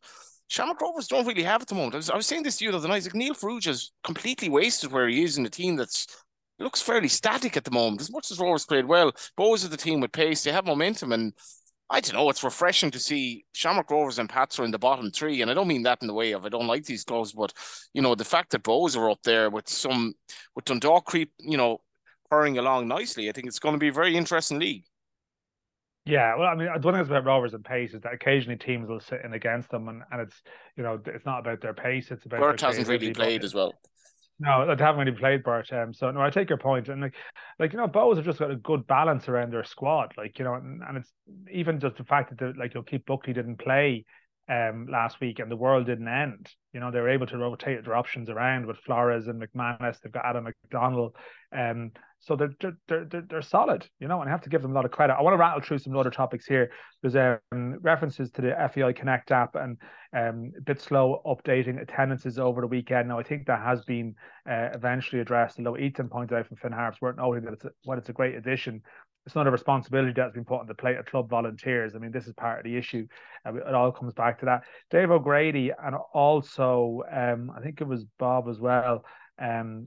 [0.53, 1.95] Shamrock Rovers don't really have at the moment.
[1.95, 3.05] I was, I was saying this to you the other night.
[3.05, 6.07] Like Neil Farrugia is completely wasted where he is in a team that's
[6.59, 8.03] looks fairly static at the moment.
[8.03, 10.45] As much as Rovers played well, Bohs are the team with pace.
[10.45, 11.33] They have momentum, and
[11.89, 12.29] I don't know.
[12.29, 15.55] It's refreshing to see Shamrock Rovers and Pats are in the bottom three, and I
[15.55, 17.55] don't mean that in the way of I don't like these clubs, but
[17.95, 20.13] you know the fact that Bohs are up there with some
[20.55, 21.79] with Dundalk creep, you know,
[22.29, 23.31] purring along nicely.
[23.31, 24.85] I think it's going to be a very interesting league.
[26.05, 28.89] Yeah, well, I mean, the one thing about Rovers and pace is that occasionally teams
[28.89, 30.43] will sit in against them, and, and it's
[30.77, 32.41] you know it's not about their pace; it's about.
[32.41, 33.73] Bert hasn't really played as well.
[34.41, 35.73] No, they haven't really played Bert.
[35.73, 37.15] Um, so no, I take your point, and like,
[37.61, 40.13] like you know, Bohs have just got a good balance around their squad.
[40.17, 41.13] Like you know, and, and it's
[41.53, 44.05] even just the fact that like you know, Keith Buckley didn't play
[44.49, 46.49] um last week and the world didn't end.
[46.73, 50.01] You know, they were able to rotate their options around with Flores and McManus.
[50.01, 51.15] They've got Adam McDonald.
[51.57, 54.71] Um, so they're, they're they're they're solid, you know, and I have to give them
[54.71, 55.15] a lot of credit.
[55.15, 56.71] I want to rattle through some other topics here.
[57.03, 57.17] There's
[57.51, 59.77] um, references to the FAI Connect app and
[60.17, 63.09] um, a bit slow updating attendances over the weekend.
[63.09, 64.15] Now I think that has been
[64.49, 65.59] uh, eventually addressed.
[65.59, 68.13] Although Ethan pointed out from Finn Harps, weren't noting that it's a, what it's a
[68.13, 68.83] great addition.
[69.25, 71.95] It's not a responsibility that's been put on the plate of club volunteers.
[71.95, 73.07] I mean, this is part of the issue.
[73.47, 74.65] It all comes back to that.
[74.91, 79.05] Dave O'Grady and also um, I think it was Bob as well.
[79.39, 79.87] Um,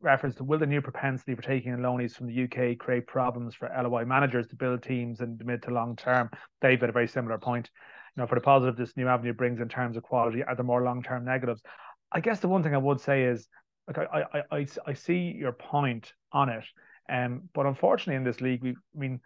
[0.00, 3.54] reference to will the new propensity for taking in loanies from the UK create problems
[3.54, 6.30] for LOI managers to build teams in the mid to long term?
[6.60, 7.70] They've had a very similar point.
[8.16, 10.64] you know, for the positive this new avenue brings in terms of quality, are there
[10.64, 11.62] more long term negatives?
[12.10, 13.48] I guess the one thing I would say is,
[13.86, 16.64] like, I, I, I, I see your point on it,
[17.12, 19.20] um, but unfortunately in this league, we, I mean,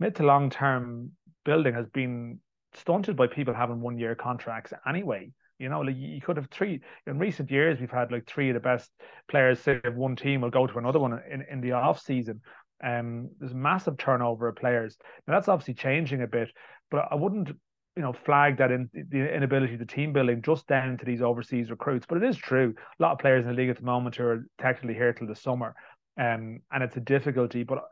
[0.00, 1.12] mid to long term
[1.44, 2.40] building has been
[2.74, 5.30] stunted by people having one year contracts anyway.
[5.58, 7.78] You know, like you could have three in recent years.
[7.78, 8.90] We've had like three of the best
[9.28, 12.40] players say if one team will go to another one in, in the off season.
[12.84, 14.96] Um, there's massive turnover of players.
[15.26, 16.50] Now that's obviously changing a bit,
[16.90, 20.98] but I wouldn't, you know, flag that in the inability to team building just down
[20.98, 22.04] to these overseas recruits.
[22.06, 22.74] But it is true.
[22.76, 25.26] A lot of players in the league at the moment who are technically here till
[25.26, 25.74] the summer,
[26.18, 27.62] um, and it's a difficulty.
[27.62, 27.84] But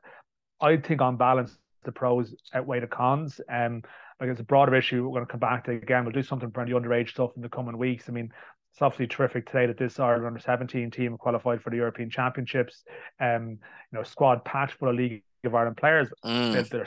[0.60, 3.40] I think on balance, the pros outweigh the cons.
[3.48, 3.82] Um,
[4.20, 5.04] like it's a broader issue.
[5.04, 6.04] We're going to come back to again.
[6.04, 8.04] We'll do something for the underage stuff in the coming weeks.
[8.08, 8.32] I mean,
[8.72, 12.84] it's obviously terrific today that this Ireland under 17 team qualified for the European Championships.
[13.20, 13.50] Um,
[13.92, 16.08] you know, squad patch full of League of Ireland players.
[16.24, 16.68] Mm.
[16.70, 16.86] Their,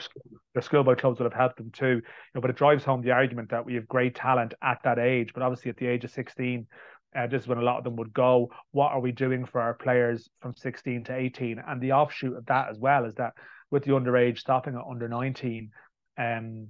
[0.54, 1.86] their schoolboy clubs would have helped them too.
[1.86, 2.02] You
[2.34, 5.32] know, but it drives home the argument that we have great talent at that age,
[5.32, 6.66] but obviously at the age of 16.
[7.16, 8.50] Uh, this is when a lot of them would go.
[8.72, 11.62] What are we doing for our players from 16 to 18?
[11.66, 13.32] And the offshoot of that as well is that
[13.70, 15.70] with the underage stopping at under 19,
[16.18, 16.68] um,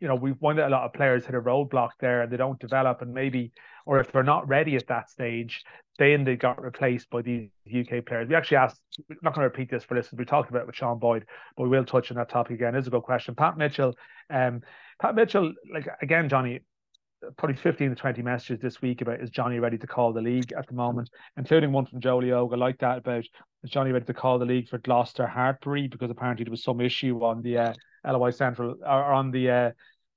[0.00, 2.36] you know, we find that a lot of players hit a roadblock there and they
[2.36, 3.52] don't develop, and maybe,
[3.84, 5.64] or if they're not ready at that stage,
[5.98, 8.28] then they got replaced by these UK players.
[8.28, 10.66] We actually asked, we're not going to repeat this for this, we talked about it
[10.66, 11.26] with Sean Boyd,
[11.56, 12.76] but we will touch on that topic again.
[12.76, 13.34] It's a good question.
[13.34, 13.94] Pat Mitchell,
[14.30, 14.60] um,
[15.02, 16.60] Pat Mitchell, like again, Johnny,
[17.36, 20.52] probably 15 to 20 messages this week about is Johnny ready to call the league
[20.52, 23.24] at the moment, including one from Joe Leoga like that about
[23.64, 26.80] is Johnny ready to call the league for Gloucester Hartpury because apparently there was some
[26.80, 27.72] issue on the uh,
[28.06, 29.70] LOI Central or on the uh,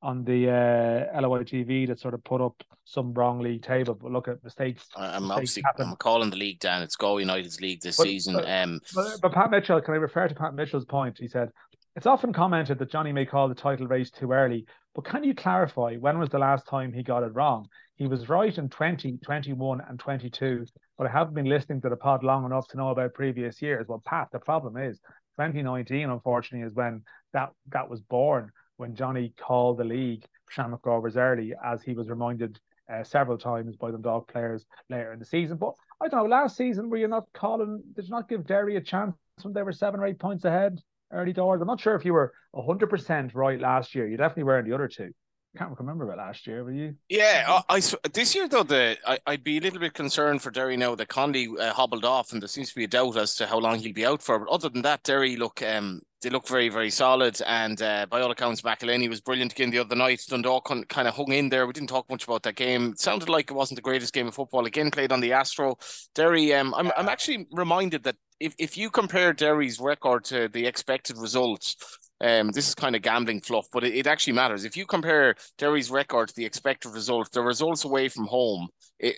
[0.04, 3.94] on the uh, LOI TV that sort of put up some wrong league table.
[3.94, 4.88] But look at mistakes.
[4.96, 5.90] I'm mistakes obviously happen.
[5.90, 6.82] I'm calling the league down.
[6.82, 8.34] It's Go United's league this but, season.
[8.34, 11.18] But, um, but, but Pat Mitchell, can I refer to Pat Mitchell's point?
[11.20, 11.50] He said
[11.96, 15.34] it's often commented that Johnny may call the title race too early, but can you
[15.34, 17.68] clarify when was the last time he got it wrong?
[17.96, 20.66] He was right in 20, 21, and 22,
[20.98, 23.88] but I haven't been listening to the pod long enough to know about previous years.
[23.88, 25.00] Well, Pat, the problem is
[25.38, 31.16] 2019, unfortunately, is when that that was born when Johnny called the league Shamrock Rovers
[31.16, 32.60] early, as he was reminded
[32.92, 35.58] uh, several times by the dog players later in the season.
[35.58, 37.82] But I don't know, last season were you not calling?
[37.96, 40.82] Did you not give Derry a chance when they were seven or eight points ahead
[41.12, 41.62] early doors?
[41.62, 44.08] I'm not sure if you were hundred percent right last year.
[44.08, 45.12] You definitely were in the other two
[45.58, 46.96] can't remember about last year, were you?
[47.10, 47.82] Yeah, I, I
[48.14, 51.10] this year though the I, would be a little bit concerned for Derry now that
[51.10, 53.80] Conley uh, hobbled off, and there seems to be a doubt as to how long
[53.80, 54.40] he'll be out for.
[54.40, 58.22] But other than that, Derry look um they look very very solid, and uh, by
[58.22, 60.24] all accounts, McEleney was brilliant again the other night.
[60.28, 61.68] Dundalk kind of hung in there.
[61.68, 62.92] We didn't talk much about that game.
[62.92, 64.66] It sounded like it wasn't the greatest game of football.
[64.66, 65.78] Again, played on the Astro.
[66.16, 70.66] Derry, um, I'm I'm actually reminded that if if you compare Derry's record to the
[70.66, 71.76] expected results
[72.22, 74.64] um, this is kind of gambling fluff, but it, it, actually matters.
[74.64, 78.70] If you compare Derry's record to the expected results, the results away from home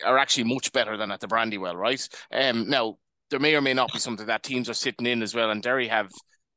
[0.05, 2.07] are actually much better than at the Brandywell, right?
[2.31, 2.97] Um, now
[3.29, 5.61] there may or may not be something that teams are sitting in as well, and
[5.61, 6.11] Derry have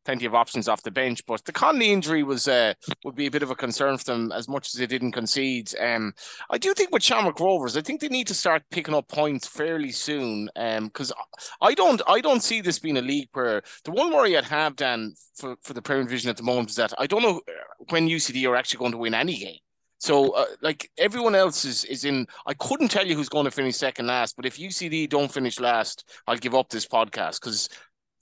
[0.07, 1.23] plenty of options off the bench.
[1.27, 2.73] But the Conley injury was uh,
[3.05, 5.75] would be a bit of a concern for them as much as they didn't concede.
[5.79, 6.14] Um,
[6.49, 9.47] I do think with Shamrock Rovers, I think they need to start picking up points
[9.47, 10.49] fairly soon.
[10.55, 11.19] because um,
[11.61, 14.77] I don't I don't see this being a league where the one worry I'd have
[14.77, 17.42] Dan for, for the Premier Division at the moment is that I don't know
[17.90, 19.59] when UCD are actually going to win any game.
[19.99, 22.27] So, uh, like everyone else is is in.
[22.47, 25.59] I couldn't tell you who's going to finish second last, but if UCD don't finish
[25.59, 27.69] last, I'll give up this podcast because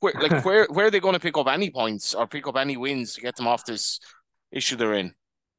[0.01, 2.57] where like where where are they going to pick up any points or pick up
[2.57, 4.01] any wins to get them off this
[4.53, 5.15] issue they're in?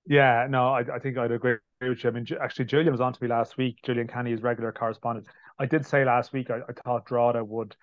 [0.08, 2.10] Yeah, no, I, I think I'd agree with you.
[2.10, 3.78] I mean, actually, Julian was on to me last week.
[3.84, 5.28] Julian Canny is regular correspondent.
[5.58, 7.76] I did say last week I, I thought Drogheda would,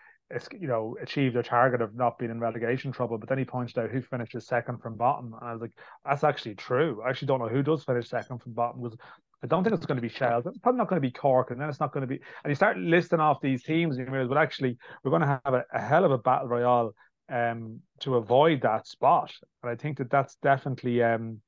[0.52, 3.18] you know, achieve their target of not being in relegation trouble.
[3.18, 5.72] But then he pointed out who finishes second from bottom, and I was like,
[6.04, 7.02] that's actually true.
[7.04, 8.98] I actually don't know who does finish second from bottom because
[9.42, 10.46] I don't think it's going to be Shels.
[10.46, 12.20] It's probably not going to be Cork, and then it's not going to be.
[12.44, 15.40] And you start listing off these teams, and you realize, well, actually, we're going to
[15.44, 16.94] have a, a hell of a battle royale
[17.28, 19.32] um, to avoid that spot.
[19.62, 21.40] And I think that that's definitely um,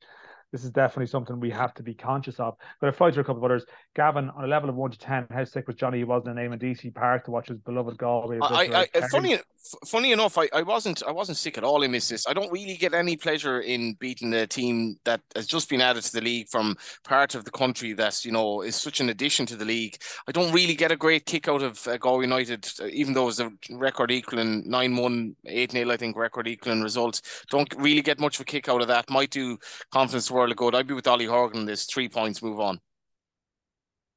[0.55, 2.55] this is definitely something we have to be conscious of.
[2.81, 3.65] But I fly through a couple of others.
[3.97, 5.99] Gavin, on a level of one to ten, how sick was Johnny?
[5.99, 8.39] He wasn't in Eamonn Deacy Park to watch his beloved Galway.
[8.41, 9.37] I, I, funny,
[9.85, 12.09] funny enough, I, I wasn't I wasn't sick at all in this.
[12.09, 12.29] this.
[12.29, 16.05] I don't really get any pleasure in beating a team that has just been added
[16.05, 19.47] to the league from part of the country that you know is such an addition
[19.47, 19.97] to the league.
[20.29, 23.27] I don't really get a great kick out of uh, Galway United, uh, even though
[23.27, 27.21] it's a record equaling nine one eight 0 I think record equaling result.
[27.51, 29.11] Don't really get much of a kick out of that.
[29.11, 29.59] Might do
[29.91, 30.75] confidence work whirl of good.
[30.75, 31.65] I'd be with Ollie Horgan.
[31.65, 32.43] There's three points.
[32.43, 32.79] Move on.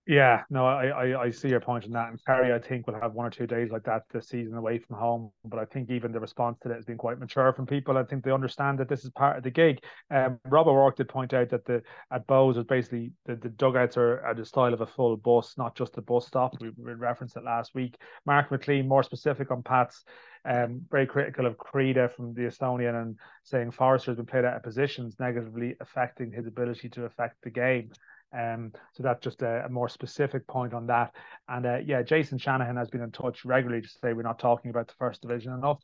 [0.08, 2.08] Yeah, no, I, I, I see your point on that.
[2.10, 4.80] And Kerry, I think, will have one or two days like that this season away
[4.80, 5.32] from home.
[5.43, 7.98] But I think even the response to it has been quite mature from people.
[7.98, 9.84] I think they understand that this is part of the gig.
[10.10, 13.98] Um, Rob O'Rourke did point out that the at Bohs is basically the, the dugouts
[13.98, 16.56] are, are the style of a full bus, not just a bus stop.
[16.62, 17.98] We, we referenced it last week.
[18.26, 20.06] Mark McLean, more specific on Pat's,
[20.46, 24.56] um, very critical of Krida from the Estonian and saying Forrester has been played out
[24.56, 27.91] of positions, negatively affecting his ability to affect the game.
[28.34, 31.13] Um, so that's just a, a, more specific point on that.
[31.48, 34.70] And uh, yeah, Jason Shanahan has been in touch regularly to say we're not talking
[34.70, 35.80] about the first division enough.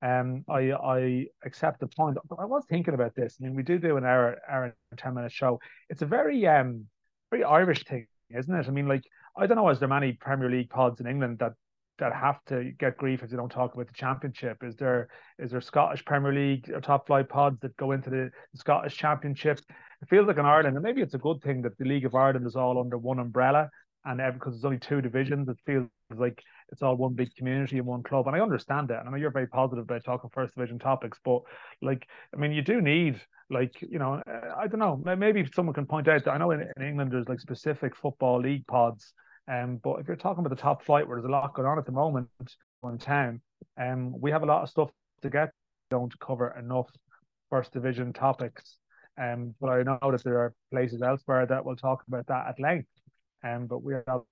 [0.00, 2.16] Um, I I accept the point.
[2.28, 3.36] But I was thinking about this.
[3.40, 5.60] I mean, we do do an hour hour and ten minute show.
[5.90, 6.86] It's a very um
[7.30, 8.66] very Irish thing, isn't it?
[8.66, 9.04] I mean, like
[9.36, 11.52] I don't know, is there many Premier League pods in England that
[11.98, 14.64] that have to get grief if they don't talk about the championship?
[14.64, 18.30] Is there is there Scottish Premier League or top flight pods that go into the,
[18.54, 19.60] Scottish Championship?
[20.02, 22.14] It feels like in Ireland, and maybe it's a good thing that the League of
[22.14, 23.70] Ireland is all under one umbrella,
[24.04, 27.86] and because there's only two divisions, it feels like it's all one big community and
[27.86, 28.26] one club.
[28.26, 28.98] And I understand that.
[28.98, 31.42] And I know you're very positive about talking first division topics, but
[31.80, 35.86] like, I mean, you do need like, you know, I don't know, maybe someone can
[35.86, 39.12] point out that I know in, in England there's like specific football league pods
[39.48, 41.78] um, but if you're talking about the top flight where there's a lot going on
[41.78, 42.28] at the moment
[42.84, 43.40] in town,
[43.80, 44.90] um, we have a lot of stuff
[45.22, 45.50] to get.
[45.90, 46.88] Don't cover enough
[47.50, 48.78] first division topics.
[49.20, 52.60] Um, but I know that there are places elsewhere that will talk about that at
[52.60, 52.88] length.
[53.44, 54.22] Um, but we are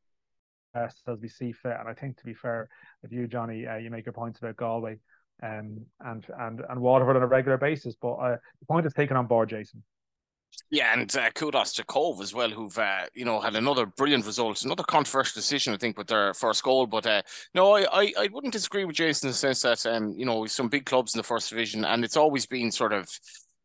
[0.72, 1.76] best as we see fit.
[1.78, 2.68] And I think to be fair
[3.02, 4.98] with you, Johnny, uh, you make your points about Galway
[5.42, 7.94] um, and and and Waterford on a regular basis.
[8.00, 9.82] But uh, the point is taken on board, Jason.
[10.70, 14.26] Yeah, and uh, kudos to Cobh as well, who've uh, you know had another brilliant
[14.26, 16.86] result, another controversial decision, I think, with their first goal.
[16.86, 17.22] But uh,
[17.54, 20.46] no, I, I, I wouldn't disagree with Jason in the sense that um you know
[20.46, 23.08] some big clubs in the first division, and it's always been sort of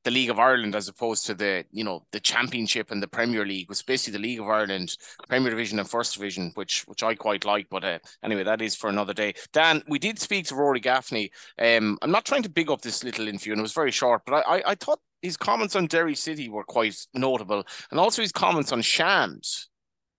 [0.06, 3.44] the League of Ireland as opposed to the you know the Championship and the Premier
[3.46, 4.96] League was basically the League of Ireland,
[5.28, 7.68] Premier Division and First Division, which which I quite like.
[7.70, 9.34] But uh, anyway, that is for another day.
[9.52, 11.32] Dan, we did speak to Rory Gaffney.
[11.60, 14.22] Um, I'm not trying to big up this little interview, and it was very short,
[14.26, 18.22] but I I, I thought his comments on Derry City were quite notable, and also
[18.22, 19.70] his comments on Shams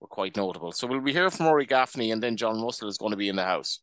[0.01, 0.72] were quite notable.
[0.72, 3.29] So we'll be here from Rory Gaffney, and then John Russell is going to be
[3.29, 3.81] in the house.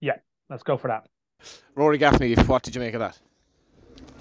[0.00, 0.16] Yeah,
[0.48, 1.06] let's go for that.
[1.76, 3.18] Rory Gaffney, what did you make of that?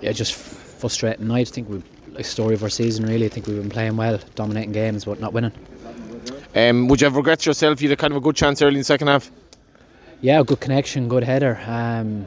[0.01, 0.33] Yeah, just
[0.79, 1.49] frustrating night.
[1.49, 3.05] I think we like story of our season.
[3.05, 5.51] Really, I think we've been playing well, dominating games, but not winning.
[6.55, 7.81] Um, would you have regrets yourself?
[7.81, 9.31] You had a kind of a good chance early in the second half.
[10.21, 11.59] Yeah, good connection, good header.
[11.65, 12.25] Um,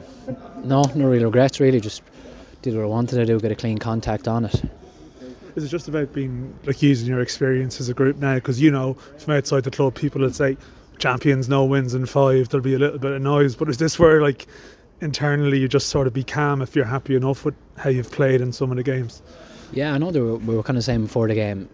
[0.63, 1.59] no, no real regrets.
[1.59, 2.01] Really, just
[2.61, 4.63] did what I wanted to do, get a clean contact on it.
[5.55, 8.35] Is it just about being like using your experience as a group now?
[8.35, 10.57] Because you know, from outside the club, people would say
[10.97, 12.49] champions, no wins in five.
[12.49, 13.55] There'll be a little bit of noise.
[13.55, 14.47] But is this where like
[15.03, 18.41] internally you just sort of be calm if you're happy enough with how you've played
[18.41, 19.21] in some of the games?
[19.71, 21.69] Yeah, I know were, we were kind of saying before the game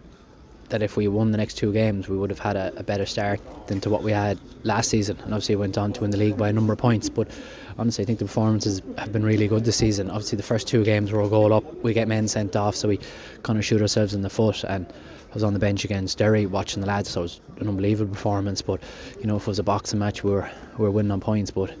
[0.70, 3.04] that if we won the next two games, we would have had a, a, better
[3.04, 5.16] start than to what we had last season.
[5.24, 7.08] And obviously, went on to win the league by a number of points.
[7.08, 7.28] But
[7.76, 10.10] honestly, I think the performances have been really good this season.
[10.10, 11.64] Obviously, the first two games were a goal up.
[11.82, 13.00] We get men sent off, so we
[13.42, 14.64] kind of shoot ourselves in the foot.
[14.64, 17.68] And I was on the bench against Derry watching the lads, so it was an
[17.68, 18.62] unbelievable performance.
[18.62, 18.80] But
[19.18, 21.50] you know, if it was a boxing match, we were we were winning on points.
[21.50, 21.74] But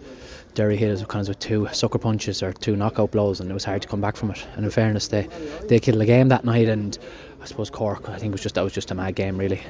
[0.54, 3.54] Derry hit us kind of with two sucker punches or two knockout blows, and it
[3.54, 4.46] was hard to come back from it.
[4.56, 5.28] And in fairness, they
[5.68, 6.98] they killed the game that night, and
[7.40, 8.08] I suppose Cork.
[8.08, 9.60] I think it was just that was just a mad game, really.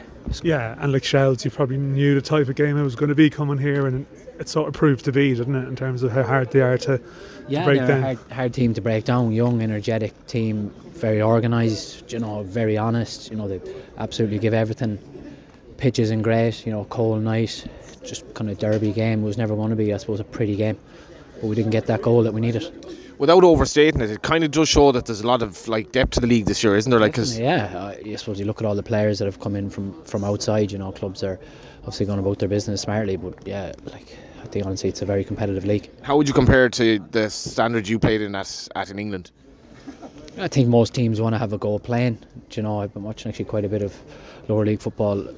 [0.42, 3.14] Yeah, and like Shells, you probably knew the type of game it was going to
[3.14, 4.06] be coming here, and
[4.38, 6.78] it sort of proved to be, didn't it, in terms of how hard they are
[6.78, 7.00] to,
[7.48, 8.02] yeah, to break down.
[8.02, 9.32] Hard, hard team to break down.
[9.32, 12.12] Young, energetic team, very organised.
[12.12, 13.30] You know, very honest.
[13.30, 13.60] You know, they
[13.98, 14.98] absolutely give everything.
[15.76, 16.66] Pitches in great.
[16.66, 17.66] You know, cold night.
[18.04, 19.22] Just kind of derby game.
[19.22, 20.78] It was never going to be, I suppose, a pretty game,
[21.40, 22.72] but we didn't get that goal that we needed
[23.20, 26.12] without overstating it, it kind of does show that there's a lot of like depth
[26.12, 26.98] to the league this year, isn't there?
[26.98, 29.70] Like, cause yeah, I suppose you look at all the players that have come in
[29.70, 30.72] from from outside.
[30.72, 31.38] You know, clubs are
[31.80, 35.22] obviously going about their business smartly, but yeah, like I think honestly, it's a very
[35.22, 35.90] competitive league.
[36.02, 39.30] How would you compare it to the standard you played in at at in England?
[40.38, 42.18] I think most teams want to have a goal playing.
[42.48, 43.94] Do you know, I've been watching actually quite a bit of
[44.48, 45.28] lower league football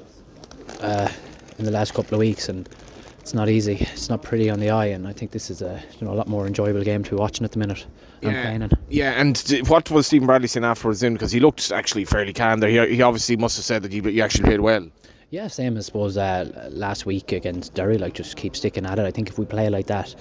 [0.81, 1.11] uh,
[1.59, 2.69] in the last couple of weeks, and
[3.21, 3.77] it's not easy.
[3.93, 6.17] It's not pretty on the eye, and I think this is a you know a
[6.17, 7.87] lot more enjoyable game to be watching at the minute.
[8.21, 9.21] Yeah, playing yeah.
[9.21, 9.37] And
[9.67, 11.03] what was Stephen Bradley saying afterwards?
[11.03, 12.87] In because he looked actually fairly calm there.
[12.87, 14.89] He, he obviously must have said that you, you actually played well.
[15.31, 17.99] Yeah, same I suppose uh, last week against Derry.
[17.99, 19.05] Like just keep sticking at it.
[19.05, 20.15] I think if we play like that,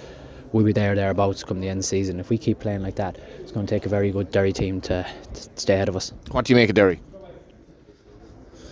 [0.52, 2.18] we'll be there thereabouts come the end of the season.
[2.18, 4.80] If we keep playing like that, it's going to take a very good Derry team
[4.82, 6.12] to, to stay ahead of us.
[6.30, 7.00] What do you make of Derry?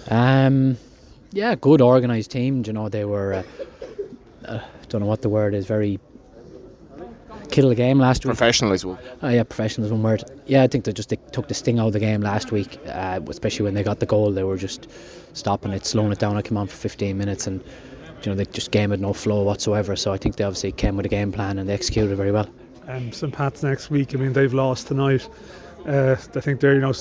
[0.08, 0.76] Um,
[1.32, 2.62] yeah, good organised team.
[2.66, 3.34] You know they were.
[3.34, 3.42] Uh,
[4.46, 6.00] uh, don't know what the word is, very
[7.50, 8.30] kill the game last week.
[8.30, 8.98] Professional as well.
[9.22, 10.24] Oh yeah, professional is one word.
[10.46, 12.78] Yeah, I think they just they took the sting out of the game last week,
[12.86, 14.32] uh, especially when they got the goal.
[14.32, 14.88] They were just
[15.32, 16.36] stopping it, slowing it down.
[16.36, 17.62] I came on for 15 minutes and
[18.22, 19.96] you know they just game had no flow whatsoever.
[19.96, 22.32] So I think they obviously came with a game plan and they executed it very
[22.32, 22.48] well.
[22.88, 24.14] Um, St Pat's next week.
[24.14, 25.28] I mean they've lost tonight.
[25.86, 26.94] Uh, I think they're you know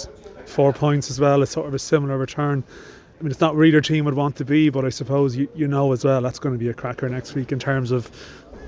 [0.45, 1.41] four points as well.
[1.43, 2.63] It's sort of a similar return.
[3.19, 5.49] I mean, it's not where either team would want to be, but I suppose you,
[5.53, 8.09] you know as well that's going to be a cracker next week in terms of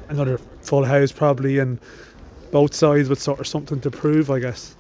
[0.10, 1.80] another full house probably, and
[2.52, 4.76] both sides with sort of something to prove, I guess.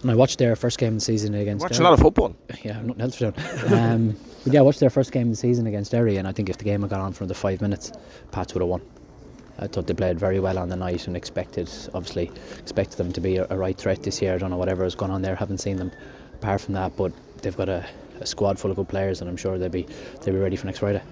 [0.00, 1.62] And I watched their first game of the season against.
[1.62, 2.34] Watch a lot of football.
[2.62, 3.72] Yeah, nothing else for them.
[3.72, 6.32] Um, but yeah, I watched their first game of the season against Derry, and I
[6.32, 7.92] think if the game had gone on for another five minutes,
[8.30, 8.80] Pats would have won.
[9.58, 13.20] I thought they played very well on the night and expected, obviously, expected them to
[13.20, 14.34] be a, a right threat this year.
[14.34, 15.34] I don't know whatever has gone on there.
[15.34, 15.92] Haven't seen them
[16.34, 17.86] apart from that, but they've got a,
[18.20, 19.86] a squad full of good players, and I'm sure they'll be
[20.22, 21.02] they'll be ready for next Friday.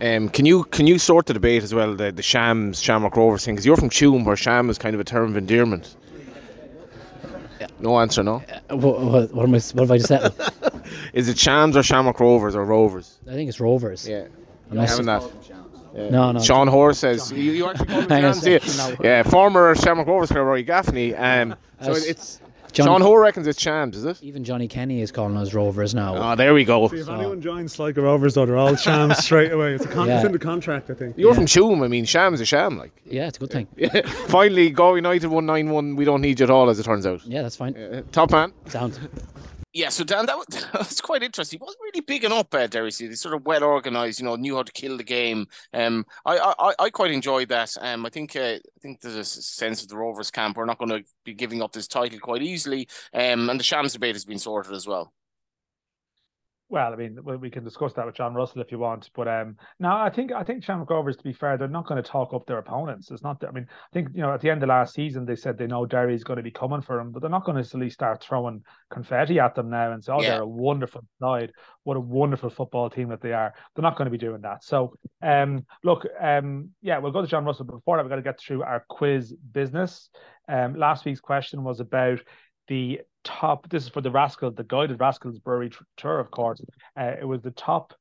[0.00, 3.44] Um, can you can you sort the debate as well the the Shams Shamrock Rovers
[3.44, 3.54] thing?
[3.54, 5.96] Because you're from Tuam, where Sham is kind of a term of endearment.
[7.78, 8.42] No answer, no.
[8.70, 10.32] Uh, what, what, what, am I, what have I just said?
[11.12, 13.18] Is it Shams or Shamrock Rovers or Rovers?
[13.28, 14.06] I think it's Rovers.
[14.08, 14.26] Yeah,
[14.70, 15.22] Unless- having that.
[15.94, 16.08] Yeah.
[16.08, 16.40] No, no.
[16.40, 18.60] Sean Hoare says you, you actually call him Hang on a Shams, do you?
[18.60, 19.04] second, no.
[19.08, 21.14] Yeah, former Shamrock Rovers player Rory Gaffney.
[21.14, 22.40] Um, so it's
[22.72, 24.22] Johnny- Sean Hoare reckons it's Shams, is it?
[24.22, 26.16] Even Johnny Kenny is calling us Rovers now.
[26.32, 26.88] Oh, there we go.
[26.88, 29.74] See, if anyone joins Sligo Rovers, though, they're all shams straight away.
[29.74, 30.16] It's, a con- Yeah.
[30.16, 31.16] it's in the contract, I think.
[31.18, 31.34] You're Yeah.
[31.34, 31.84] from Tuam.
[31.84, 32.92] I mean, Shams a sham, like.
[33.04, 33.66] yeah, it's a good thing.
[34.28, 35.96] Finally, Go United one nine one.
[35.96, 37.24] We don't need you at all, as it turns out.
[37.26, 37.76] Yeah, that's fine.
[37.76, 38.52] Uh, top man.
[38.66, 38.98] Sound.
[39.74, 41.58] Yeah, so Dan, that was, that was quite interesting.
[41.58, 43.14] He wasn't really bigging up uh, Derry City.
[43.14, 45.46] Sort of well organised, you know, knew how to kill the game.
[45.72, 47.74] Um, I, I, I quite enjoyed that.
[47.80, 50.56] Um, I think uh, I think there's a sense of the Rovers camp.
[50.56, 52.88] We're not going to be giving up this title quite easily.
[53.14, 55.12] Um, and the Shams debate has been sorted as well.
[56.72, 59.56] Well, I mean, we can discuss that with John Russell if you want, but um,
[59.78, 62.32] no, I think I think Shamrock Rovers, to be fair, they're not going to talk
[62.32, 63.10] up their opponents.
[63.10, 63.44] It's not.
[63.46, 65.66] I mean, I think you know at the end of last season they said they
[65.66, 67.90] know Derry is going to be coming for them, but they're not going to suddenly
[67.90, 70.30] start throwing confetti at them now and say, "Oh, Yeah.
[70.30, 71.52] they're a wonderful side.
[71.84, 74.64] What a wonderful football team that they are." They're not going to be doing that.
[74.64, 77.66] So, um, look, um, yeah, we'll go to John Russell.
[77.66, 80.08] But before that, we've got to get through our quiz business.
[80.48, 82.20] Um, last week's question was about
[82.68, 83.68] the top.
[83.68, 86.60] This is for the Rascal, the guided Rascals Brewery tr- tour, of course.
[86.98, 87.94] Uh, it was the top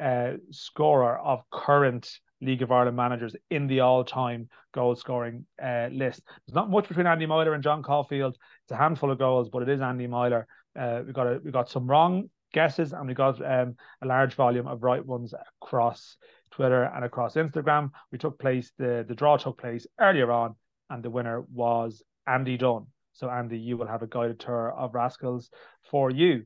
[0.00, 2.10] uh, scorer of current
[2.40, 6.22] League of Ireland managers in the all-time goal scoring uh, list.
[6.26, 8.36] There's not much between Andy Myler and John Caulfield.
[8.64, 10.46] It's a handful of goals, but it is Andy Myler.
[10.78, 14.34] Uh, we got a, we got some wrong guesses, and we got um, a large
[14.34, 15.32] volume of right ones
[15.62, 16.16] across
[16.50, 17.90] Twitter and across Instagram.
[18.12, 20.56] We took place the the draw took place earlier on,
[20.90, 22.86] and the winner was Andy Dunn.
[23.14, 25.50] So Andy, you will have a guided tour of Rascals
[25.90, 26.44] for you.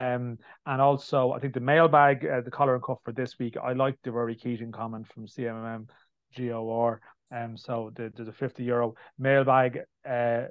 [0.00, 3.56] Um, and also, I think the mailbag, uh, the collar and cuff for this week,
[3.62, 5.88] I like the Rory Keating comment from CMM
[6.36, 7.00] GOR.
[7.34, 10.44] Um, so the, there's a 50 euro mailbag uh,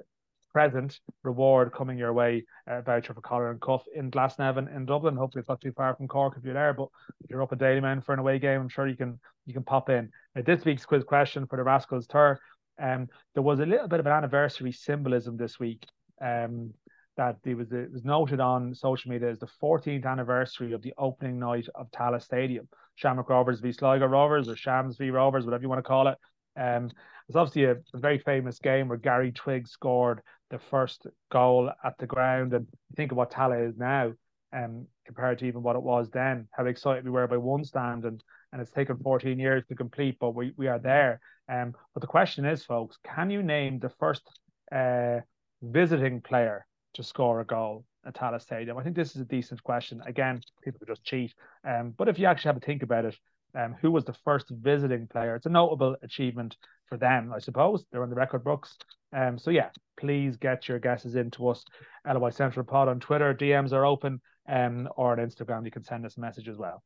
[0.52, 5.16] present reward coming your way, uh, voucher for collar and cuff in Glasnevin in Dublin.
[5.16, 6.74] Hopefully, it's not too far from Cork if you're there.
[6.74, 6.88] But
[7.24, 9.64] if you're up at Dalymount for an away game, I'm sure you can you can
[9.64, 10.10] pop in.
[10.34, 12.38] Now, this week's quiz question for the Rascals tour.
[12.80, 15.84] Um, there was a little bit of an anniversary symbolism this week.
[16.20, 16.74] Um,
[17.18, 20.94] that it was it was noted on social media as the 14th anniversary of the
[20.96, 22.68] opening night of Tallaght Stadium.
[22.94, 26.16] Shamrock Rovers v Sligo Rovers or Shams v Rovers, whatever you want to call it.
[26.58, 26.90] Um,
[27.28, 31.98] it's obviously a, a very famous game where Gary Twigg scored the first goal at
[31.98, 34.12] the ground, and think of what Tallaght is now,
[34.52, 36.48] um, compared to even what it was then.
[36.52, 40.18] How excited we were by one stand, and and it's taken 14 years to complete,
[40.18, 41.20] but we we are there.
[41.48, 44.22] Um, but the question is, folks, can you name the first
[44.70, 45.20] uh,
[45.62, 48.76] visiting player to score a goal at Tallaght Stadium?
[48.76, 50.02] I think this is a decent question.
[50.06, 51.34] Again, people could just cheat.
[51.66, 53.16] Um, but if you actually have to think about it,
[53.54, 55.34] um, who was the first visiting player?
[55.34, 56.56] It's a notable achievement
[56.86, 57.84] for them, I suppose.
[57.90, 58.76] They're on the record books.
[59.16, 61.64] Um, so yeah, please get your guesses into us.
[62.06, 66.04] LOI Central Pod on Twitter, DMs are open, um, or on Instagram, you can send
[66.04, 66.82] us a message as well.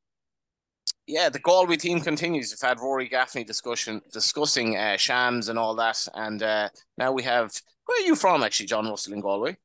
[1.06, 2.50] Yeah, the Galway team continues.
[2.50, 7.22] We've had Rory Gaffney discussion discussing uh, shams and all that, and uh, now we
[7.24, 7.52] have.
[7.86, 9.56] Where are you from, actually, John Russell in Galway?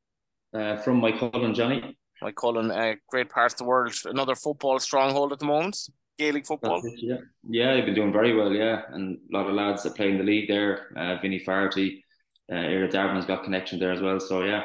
[0.54, 1.96] Uh, from my cousin Johnny.
[2.24, 3.94] Moycullen, a uh, great part of the world.
[4.06, 5.78] Another football stronghold at the moment.
[6.18, 6.82] Gaelic football.
[6.84, 8.52] It, yeah, yeah, they've been doing very well.
[8.52, 10.88] Yeah, and a lot of lads that play in the league there.
[10.98, 12.04] Uh, Vinny Faherty,
[12.52, 14.20] uh, Ira Darvin's got connection there as well.
[14.20, 14.64] So yeah,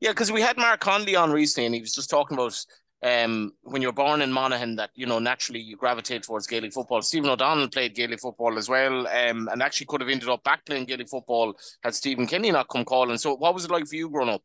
[0.00, 2.58] Yeah, because we had Mark Connolly on recently, and he was just talking about
[3.02, 7.02] um, when you're born in Monaghan, that you know naturally you gravitate towards Gaelic football.
[7.02, 10.64] Stephen O'Donnell played Gaelic football as well, um, and actually could have ended up back
[10.64, 13.18] playing Gaelic football had Stephen Kenny not come calling.
[13.18, 14.42] So, what was it like for you growing up?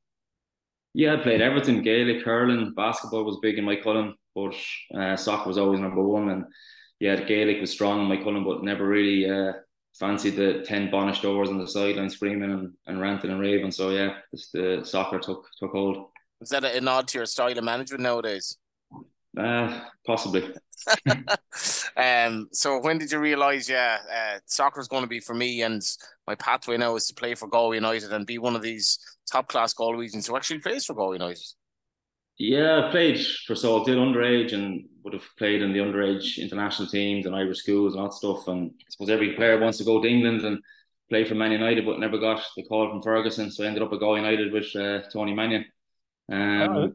[0.98, 4.56] yeah, I played everything: Gaelic, hurling, basketball was big in Moycullen, but
[4.98, 6.30] uh, soccer was always number one.
[6.30, 6.46] And
[7.00, 9.54] yeah, Gaelic was strong in Moycullen, but never really uh,
[9.94, 13.70] fancied the ten Bonnish doors on the sideline screaming and, and ranting and raving.
[13.70, 16.10] So yeah, just the soccer took took hold.
[16.42, 18.58] Is that a nod to your style of management nowadays?
[19.38, 20.54] Uh, possibly.
[21.98, 22.48] um.
[22.52, 25.82] So when did you realise, yeah, uh, soccer is going to be for me, and
[26.26, 29.00] my pathway now is to play for Galway United and be one of these
[29.32, 31.44] top class Galwegians who actually plays for Galway United?
[32.40, 37.26] Yeah, I played for Salthill underage and would have played in the underage international teams
[37.26, 38.48] and Irish schools and all that stuff.
[38.48, 40.60] And I suppose every player wants to go to England and
[41.10, 43.50] play for Man United, but never got the call from Ferguson.
[43.50, 45.66] So I ended up at Galway United with uh, Tony Mannion.
[46.32, 46.94] Um, oh.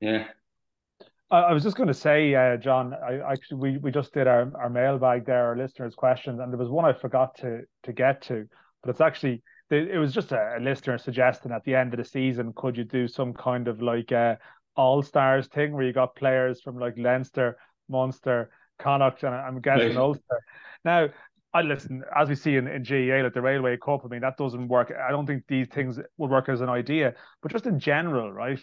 [0.00, 0.26] Yeah.
[1.30, 2.94] I was just going to say, uh, John.
[2.94, 6.58] I actually we, we just did our, our mailbag there, our listeners' questions, and there
[6.58, 8.46] was one I forgot to to get to,
[8.82, 12.52] but it's actually it was just a, listener suggesting at the end of the season,
[12.54, 14.38] could you do some kind of like a
[14.76, 17.56] all stars thing where you got players from like Leinster,
[17.88, 19.96] Munster, Connacht, and I'm guessing.
[19.96, 20.40] Ulster.
[20.84, 21.08] Now,
[21.54, 24.02] I listen as we see in, in GAA, like the Railway Cup.
[24.04, 24.92] I mean, that doesn't work.
[24.92, 28.58] I don't think these things would work as an idea, but just in general, right?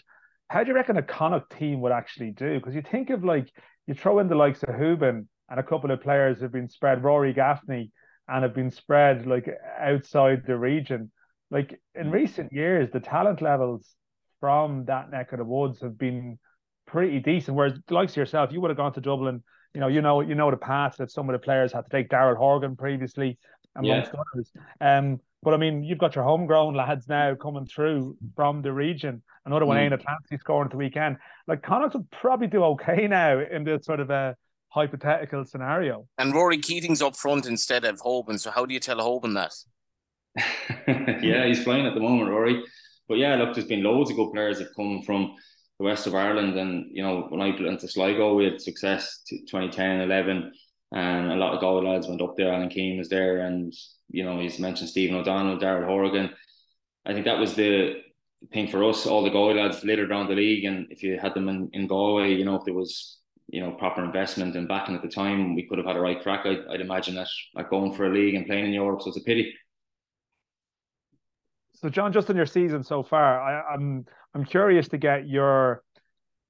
[0.49, 2.59] How do you reckon a Connacht team would actually do?
[2.59, 3.49] Because you think of like
[3.87, 7.03] you throw in the likes of Hoban and a couple of players have been spread,
[7.03, 7.91] Rory Gaffney,
[8.27, 11.11] and have been spread like outside the region.
[11.49, 12.11] Like in mm.
[12.11, 13.95] recent years, the talent levels
[14.41, 16.39] from that neck of the woods have been
[16.87, 17.55] pretty decent.
[17.55, 19.43] Whereas, the likes of yourself, you would have gone to Dublin.
[19.73, 21.89] You know, you know, you know the path that some of the players had to
[21.89, 22.09] take.
[22.09, 23.37] Daryl Horgan previously,
[23.75, 24.21] amongst yeah.
[24.33, 24.51] others.
[24.79, 29.23] Um, but I mean, you've got your homegrown lads now coming through from the region.
[29.45, 29.89] Another one, mm.
[29.89, 31.17] Éanna Clancy scoring at the weekend.
[31.47, 34.35] Like Connacht would probably do okay now in this sort of a
[34.69, 36.07] hypothetical scenario.
[36.17, 38.39] And Rory Keating's up front instead of Hoban.
[38.39, 39.53] So how do you tell Hoban that?
[41.23, 42.63] yeah, he's flying at the moment, Rory.
[43.07, 45.35] But yeah, look, there's been loads of good players that come from
[45.81, 46.57] the west of Ireland.
[46.57, 50.53] And, you know, when I went to Sligo, we had success 2010, 11.
[50.93, 52.53] And a lot of Galway lads went up there.
[52.53, 53.39] Alan Keane was there.
[53.39, 53.73] And,
[54.09, 56.29] you know, he's mentioned Stephen O'Donnell, Daryl Horgan.
[57.05, 57.95] I think that was the
[58.53, 59.07] thing for us.
[59.07, 60.65] All the Galway lads littered around the league.
[60.65, 63.17] And if you had them in, in Galway, you know, if there was
[63.47, 66.21] you know proper investment and backing at the time, we could have had a right
[66.21, 66.45] crack.
[66.45, 69.17] I'd, I'd imagine that like going for a league and playing in Europe, so it's
[69.17, 69.53] a pity.
[71.81, 75.83] So, John, just in your season so far, I, I'm I'm curious to get your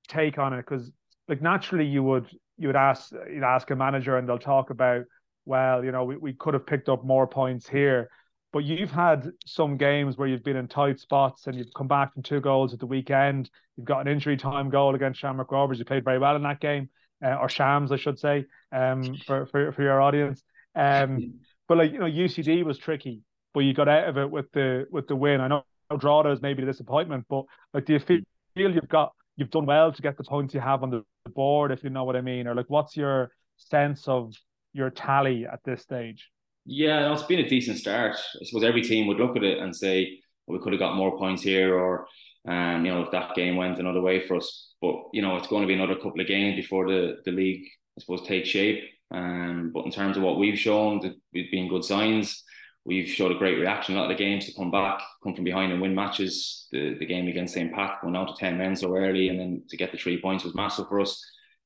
[0.07, 0.91] take on it because,
[1.27, 2.27] like, naturally, you would
[2.57, 5.05] you would ask you'd ask a manager and they'll talk about,
[5.45, 8.09] well, you know, we, we could have picked up more points here,
[8.51, 12.13] but you've had some games where you've been in tight spots and you've come back
[12.13, 13.49] from two goals at the weekend.
[13.77, 15.79] You've got an injury time goal against Shamrock Rovers.
[15.79, 16.89] You played very well in that game,
[17.23, 20.43] uh, or Shams, I should say, um, for, for, for your audience.
[20.75, 21.35] Um,
[21.69, 23.21] but like you know, UCD was tricky,
[23.53, 25.41] but you got out of it with the with the win.
[25.41, 25.63] I know
[25.97, 28.21] Drogheda is maybe a disappointment, but like, do you feel
[28.55, 31.83] you've got you've done well to get the points you have on the board, if
[31.83, 34.33] you know what I mean, or like, what's your sense of
[34.73, 36.29] your tally at this stage?
[36.65, 38.15] Yeah, no, it's been a decent start.
[38.15, 40.95] I suppose every team would look at it and say well, we could have got
[40.95, 42.07] more points here, or
[42.47, 44.73] um, you know, if that game went another way for us.
[44.81, 47.65] But you know, it's going to be another couple of games before the the league,
[47.97, 48.83] I suppose, takes shape.
[49.11, 51.01] Um, but in terms of what we've shown,
[51.33, 52.43] we've been good signs.
[52.83, 53.95] We've showed a great reaction.
[53.95, 56.67] A lot of the games to come back, come from behind and win matches.
[56.71, 57.73] The the game against St.
[57.73, 60.43] Pat going down to ten men so early, and then to get the three points
[60.43, 61.23] was massive for us.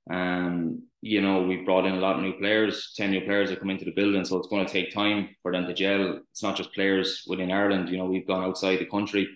[0.09, 3.59] Um, you know, we've brought in a lot of new players, 10 new players that
[3.59, 4.23] come into the building.
[4.25, 6.19] So it's going to take time for them to gel.
[6.31, 7.89] It's not just players within Ireland.
[7.89, 9.27] You know, we've gone outside the country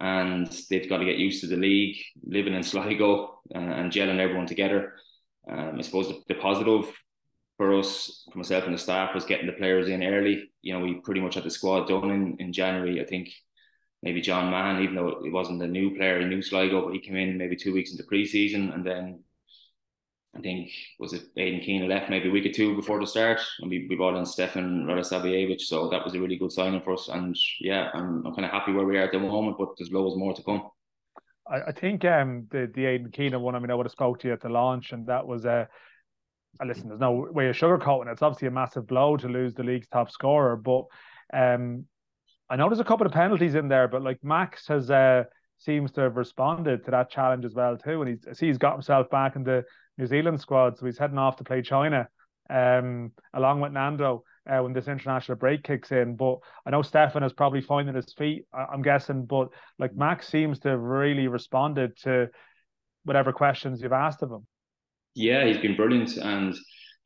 [0.00, 4.18] and they've got to get used to the league, living in Sligo uh, and gelling
[4.18, 4.94] everyone together.
[5.48, 6.92] Um, I suppose the, the positive
[7.56, 10.50] for us, for myself and the staff, was getting the players in early.
[10.62, 13.00] You know, we pretty much had the squad done in, in January.
[13.00, 13.30] I think
[14.02, 17.00] maybe John Mahon, even though he wasn't a new player, he knew Sligo, but he
[17.00, 19.24] came in maybe two weeks into pre-season and then
[20.36, 23.40] I think was it Aidan Keane left maybe a week or two before the start,
[23.60, 26.94] and we, we brought in Stefan Radosavljevic, so that was a really good signing for
[26.94, 27.08] us.
[27.08, 29.92] And yeah, I'm, I'm kind of happy where we are at the moment, but there's
[29.92, 30.68] loads more to come.
[31.48, 33.54] I, think um the the Aidan Keane one.
[33.54, 35.50] I mean, I would have spoke to you at the launch, and that was a.
[35.50, 35.64] Uh,
[36.64, 38.12] listen, there's no way of sugarcoating it.
[38.12, 40.84] It's obviously a massive blow to lose the league's top scorer, but
[41.32, 41.86] um,
[42.48, 45.24] I know there's a couple of penalties in there, but like Max has uh
[45.58, 49.08] seems to have responded to that challenge as well too, and he's he's got himself
[49.10, 49.64] back in the
[49.98, 52.08] New Zealand squad, so he's heading off to play China,
[52.50, 54.24] um, along with Nando.
[54.46, 56.16] Uh, when this international break kicks in.
[56.16, 56.36] But
[56.66, 59.24] I know Stefan is probably finding his feet, I'm guessing.
[59.24, 59.48] But
[59.78, 62.28] like Max seems to have really responded to
[63.04, 64.46] whatever questions you've asked of him.
[65.14, 66.16] Yeah, he's been brilliant.
[66.16, 66.56] And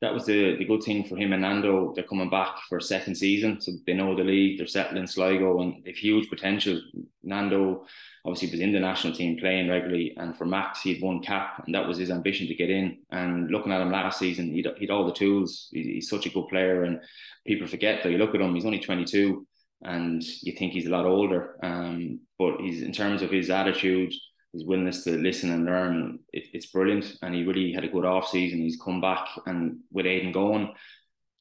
[0.01, 1.93] that was the, the good thing for him and Nando.
[1.93, 3.59] They're coming back for a second season.
[3.59, 6.81] So they know the league, they're settling Sligo and they've huge potential.
[7.23, 7.85] Nando
[8.25, 11.73] obviously was in the national team playing regularly, and for Max, he'd won cap, and
[11.73, 12.99] that was his ambition to get in.
[13.11, 15.69] And looking at him last season, he'd, he'd all the tools.
[15.71, 16.99] He's such a good player, and
[17.45, 19.45] people forget that you look at him, he's only 22,
[19.83, 21.55] and you think he's a lot older.
[21.63, 24.13] Um, but he's in terms of his attitude,
[24.53, 27.17] his willingness to listen and learn, it, it's brilliant.
[27.21, 28.59] And he really had a good off season.
[28.59, 30.73] He's come back, and with Aidan going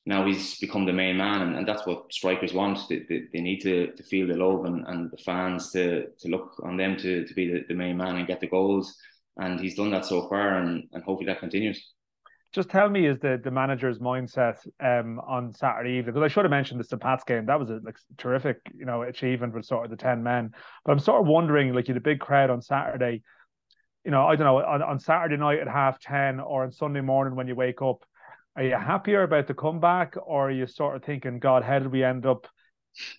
[0.08, 2.78] now he's become the main man, and, and that's what strikers want.
[2.88, 6.28] They, they, they, need to, to feel the love and, and the fans to, to
[6.28, 8.96] look on them to, to be the, the main man and get the goals.
[9.36, 11.92] And he's done that so far, and, and hopefully that continues.
[12.54, 16.14] Just tell me, is the, the manager's mindset um, on Saturday evening?
[16.14, 17.00] Because I should have mentioned the St.
[17.00, 17.46] Pat's game.
[17.46, 20.52] That was a like, terrific, you know, achievement with sort of the ten men.
[20.84, 23.22] But I'm sort of wondering, like, you had a big crowd on Saturday.
[24.04, 27.02] You know, I don't know on, on Saturday night at half ten or on Sunday
[27.02, 28.04] morning when you wake up
[28.58, 31.92] are you happier about the comeback, or are you sort of thinking, God, how did
[31.92, 32.48] we end up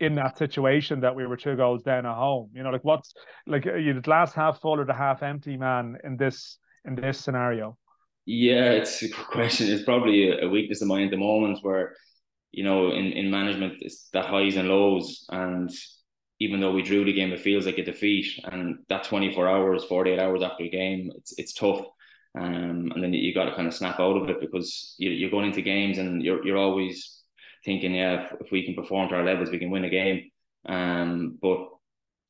[0.02, 2.50] in that situation that we were two goals down at home?
[2.54, 3.14] You know, like what's
[3.48, 7.22] like you the glass half full or the half empty man in this in this
[7.22, 7.78] scenario?
[8.32, 9.68] Yeah, it's a good question.
[9.70, 11.96] It's probably a weakness of mine at the moment where,
[12.52, 15.26] you know, in, in management, it's the highs and lows.
[15.30, 15.72] And
[16.40, 18.28] even though we drew the game, it feels like a defeat.
[18.46, 21.82] And that 24 hours, 48 hours after a game, it's it's tough.
[22.40, 25.48] Um, and then you got to kind of snap out of it because you're going
[25.48, 27.24] into games and you're you're always
[27.66, 30.30] thinking, yeah, if, if we can perform to our levels, we can win a game.
[30.68, 31.68] Um, but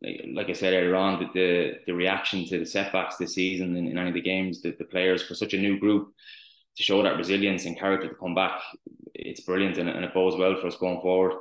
[0.02, 3.88] like I said earlier on, the, the, the reaction to the setbacks this season in,
[3.88, 6.14] in any of the games, the, the players for such a new group
[6.78, 8.62] to show that resilience and character to come back,
[9.14, 11.34] it's brilliant and, and it bodes well for us going forward.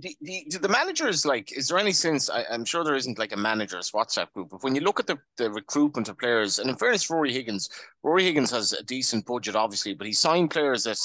[0.00, 3.32] The, the, the managers like is there any sense I, am sure there isn't like
[3.32, 6.70] a managers whatsapp group but when you look at the, the recruitment of players and
[6.70, 7.68] in fairness Ruaidhrí Higgins
[8.04, 11.00] Ruaidhrí Higgins has a decent budget obviously but he signed players that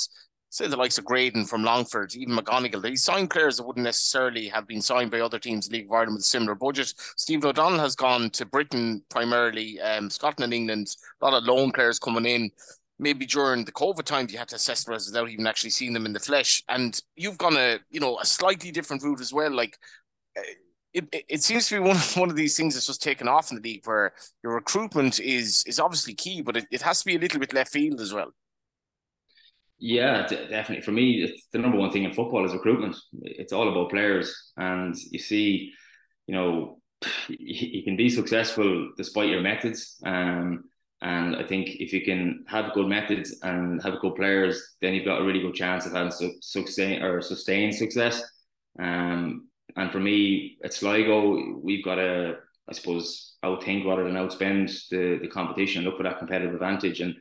[0.54, 4.48] say the likes of graydon from longford even McGonigal, he signed players that wouldn't necessarily
[4.48, 6.94] have been signed by other teams in the league of ireland with a similar budget
[7.18, 11.72] steve o'donnell has gone to britain primarily um, scotland and england a lot of loan
[11.72, 12.52] players coming in
[13.00, 16.06] maybe during the COVID times you had to assess residents without even actually seeing them
[16.06, 16.64] in the flesh.
[16.70, 19.52] And you've gone a you know a slightly different route as well.
[19.52, 19.78] Like
[20.38, 20.42] eh,
[20.94, 23.28] it, it, it seems to be one of, one of these things that's just taken
[23.28, 27.00] off in the league where your recruitment is is obviously key, but it, it has
[27.00, 28.32] to be a little bit left field as well.
[29.86, 30.82] Yeah, definitely.
[30.82, 32.96] For me, it's the number one thing in football is recruitment.
[33.22, 35.74] It's all about players, and you see,
[36.26, 36.80] you know,
[37.28, 39.98] you can be successful despite your methods.
[40.06, 40.64] Um,
[41.02, 45.04] and I think if you can have good methods and have good players, then you've
[45.04, 48.24] got a really good chance of having su- sustain or sustained success.
[48.80, 52.36] Um, and for me, at Sligo, we've got to,
[52.70, 57.02] I suppose, outthink rather than outspend the, the competition, look for that competitive advantage.
[57.02, 57.16] And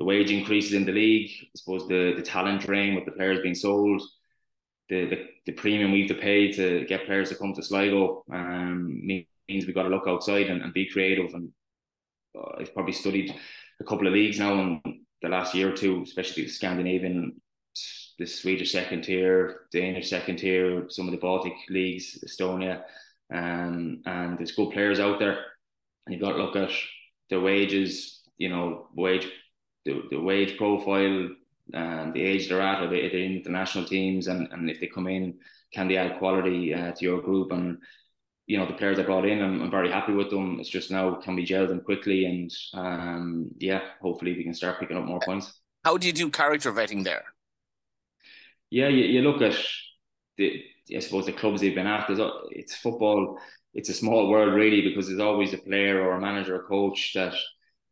[0.00, 3.42] the wage increases in the league, I suppose the, the talent drain with the players
[3.42, 4.00] being sold,
[4.88, 8.24] the, the, the premium we have to pay to get players to come to Sligo
[8.32, 9.26] um, means
[9.66, 11.50] we've got to look outside and, and be creative and
[12.34, 13.34] uh, I've probably studied
[13.78, 14.80] a couple of leagues now in
[15.20, 17.38] the last year or two, especially the Scandinavian,
[18.18, 22.84] the Swedish second tier, Danish second tier, some of the Baltic leagues, Estonia,
[23.30, 25.44] um, and there's good players out there.
[26.06, 26.70] And you've got to look at
[27.28, 29.28] the wages, you know, wage,
[29.84, 31.28] the, the wage profile,
[31.72, 34.86] and the age they're at, or they, are in international teams, and, and if they
[34.86, 35.38] come in,
[35.72, 37.52] can they add quality uh, to your group?
[37.52, 37.78] And
[38.46, 40.58] you know the players I brought in, I'm, I'm very happy with them.
[40.58, 44.80] It's just now can we gel them quickly, and um, yeah, hopefully we can start
[44.80, 45.52] picking up more points.
[45.84, 47.24] How do you do character vetting there?
[48.70, 49.58] Yeah, you, you look at
[50.36, 50.64] the
[50.94, 52.08] I suppose the clubs they've been at.
[52.08, 52.20] There's,
[52.50, 53.38] it's football.
[53.74, 57.12] It's a small world really because there's always a player or a manager or coach
[57.14, 57.34] that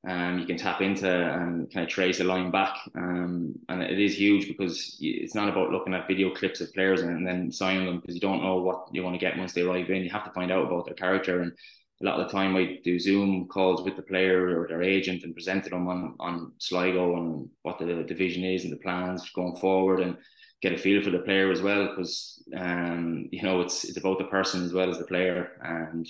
[0.08, 2.74] um, you can tap into and kind of trace a line back.
[2.94, 7.02] Um, and it is huge because it's not about looking at video clips of players
[7.02, 9.60] and, then signing them because you don't know what you want to get once they
[9.60, 10.02] arrive in.
[10.02, 11.42] You have to find out about their character.
[11.42, 11.52] And
[12.00, 15.24] a lot of the time, I do Zoom calls with the player or their agent
[15.24, 19.28] and present to them on, on Sligo and what the division is and the plans
[19.30, 20.16] going forward and
[20.62, 24.18] get a feel for the player as well because um, you know it's it's about
[24.18, 26.04] the person as well as the player and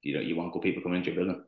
[0.00, 1.44] you know you want good people coming into your building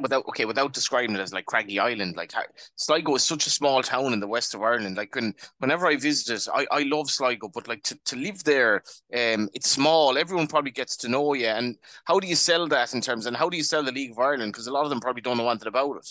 [0.00, 2.32] without okay without describing it as like craggy island like
[2.76, 5.96] sligo is such a small town in the west of ireland like when whenever i
[5.96, 8.76] visited i i love sligo but like to, to live there
[9.14, 10.16] um it's small.
[10.16, 13.36] Everyone probably gets to know you and how do you sell that in terms and
[13.36, 14.52] how do you sell the league of ireland?
[14.52, 16.08] Because a lot of them probably don't know anything about it.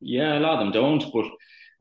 [0.00, 1.26] Yeah a lot of them don't but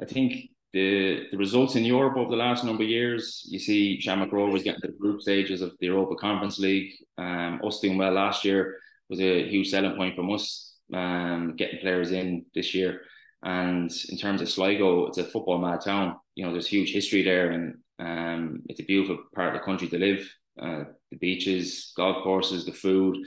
[0.01, 3.99] i think the the results in Europe over the last number of years, you see
[3.99, 6.93] Shamrock Rovers getting to the group stages of the Europa Conference League.
[7.17, 8.77] Um, us doing well last year
[9.09, 13.01] was a huge selling point from us um, getting players in this year.
[13.43, 16.15] And in terms of Sligo, it's a football mad town.
[16.35, 19.87] You know, there's huge history there, and um, it's a beautiful part of the country
[19.89, 20.29] to live.
[20.59, 23.17] uh, the beaches, golf courses, the food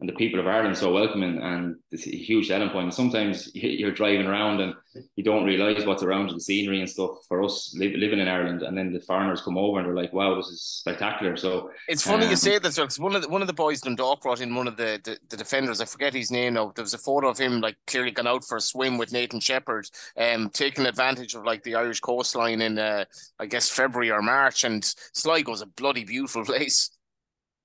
[0.00, 2.84] and the people of Ireland so welcoming and it's a huge selling point.
[2.84, 4.74] And sometimes you're driving around and
[5.16, 7.10] you don't realise what's around you, the scenery and stuff.
[7.28, 10.36] For us living in Ireland, and then the foreigners come over and they're like, "Wow,
[10.36, 12.74] this is spectacular." So it's funny um, you say that.
[12.74, 15.18] because one of the, one of the boys Dundalk brought in one of the, the,
[15.28, 15.80] the defenders.
[15.80, 16.72] I forget his name now.
[16.74, 19.40] There was a photo of him like clearly gone out for a swim with Nathan
[19.40, 23.04] Shepherd, um, taking advantage of like the Irish coastline in uh,
[23.38, 24.64] I guess February or March.
[24.64, 26.90] And Sligo's a bloody beautiful place.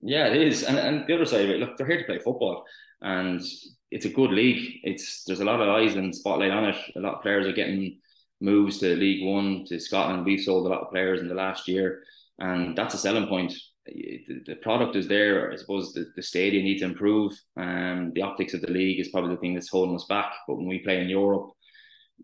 [0.04, 0.64] Yeah, it is.
[0.64, 2.66] And and the other side of it, look, they're here to play football,
[3.01, 3.41] and
[3.89, 4.80] it's a good league.
[4.84, 6.76] It's there's a lot of eyes and spotlight on it.
[6.95, 7.99] A lot of players are getting
[8.41, 10.26] moves to League One to Scotland.
[10.26, 12.04] We've sold a lot of players in the last year,
[12.39, 13.54] and that's a selling point.
[13.86, 15.51] The, the product is there.
[15.51, 17.34] I suppose the, the stadium needs to improve.
[17.58, 20.34] Um, the optics of the league is probably the thing that's holding us back.
[20.47, 21.51] But when we play in Europe,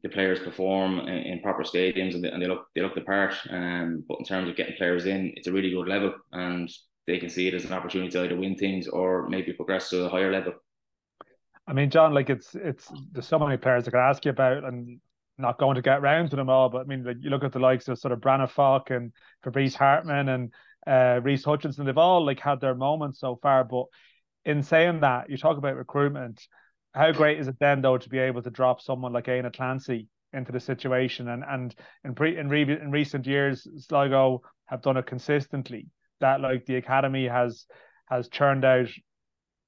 [0.03, 3.01] the players perform in, in proper stadiums and they, and they, look they look the
[3.01, 3.34] part.
[3.49, 6.69] Um, but in terms of getting players in, it's a really good level, and
[7.10, 10.05] they can see it as an opportunity to either win things or maybe progress to
[10.05, 10.53] a higher level.
[11.68, 14.64] I mean, John, like it's it's there's so many players I could ask you about,
[14.64, 14.99] and
[15.39, 16.70] not going to get round to them all.
[16.70, 19.12] But I mean, like you look at the likes of sort of Brannagh Faulk and
[19.43, 20.53] Fabrice Hartmann and
[20.86, 21.86] uh, Reece Hutchinson.
[21.86, 23.64] They've all like had their moments so far.
[23.64, 23.86] But
[24.45, 26.45] in saying that, you talk about recruitment.
[26.93, 30.07] How great is it then, though, to be able to drop someone like Éanna Clancy
[30.34, 31.28] into the situation?
[31.28, 35.88] And and in pre in, re- in recent years, Sligo have done it consistently
[36.20, 37.65] that like the academy has
[38.09, 38.88] has churned out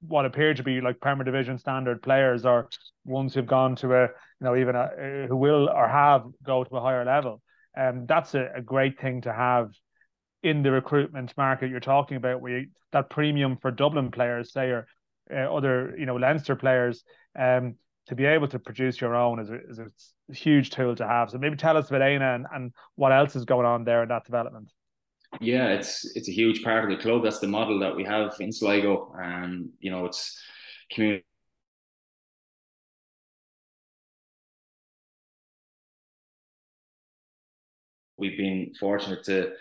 [0.01, 2.69] what appear to be like Premier Division standard players or
[3.05, 4.09] ones who've gone to a you
[4.41, 7.41] know even a, who will or have go to a higher level.
[7.75, 9.71] And um, that's a, a great thing to have
[10.43, 14.69] in the recruitment market you're talking about, where you, that premium for Dublin players, say,
[14.69, 14.87] or
[15.33, 17.03] uh, other you know Leinster players,
[17.37, 17.75] um,
[18.07, 21.29] to be able to produce your own is a, is a huge tool to have.
[21.29, 24.09] So maybe tell us about Éanna and, and what else is going on there in
[24.09, 24.69] that development.
[25.39, 27.23] Yeah, it's it's a huge part of the club.
[27.23, 30.39] That's the model that we have in Sligo, and you know, it's
[30.91, 31.23] community.
[38.17, 39.53] We've been fortunate to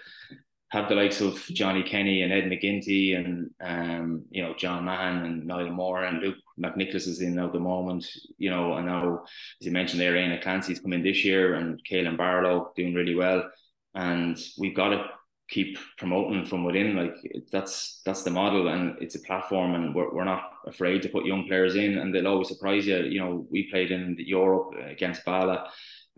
[0.71, 5.25] have the likes of Johnny Kenny and Ed McGinty and um, you know John Mahon
[5.25, 8.07] and Niall Moore and Luke McNicholas is in at the moment,
[8.39, 9.25] you know, and now
[9.61, 13.15] as you mentioned there, Éanna Clancy's come in this year and Kailin Barlow doing really
[13.15, 13.51] well.
[13.95, 15.07] And we've got to
[15.51, 16.97] keep promoting from within.
[16.97, 17.17] Like
[17.51, 21.27] that's that's the model, and it's a platform, and we're, we're not afraid to put
[21.27, 22.99] young players in, and they'll always surprise you.
[22.99, 25.69] You know, we played in Europe against Bala.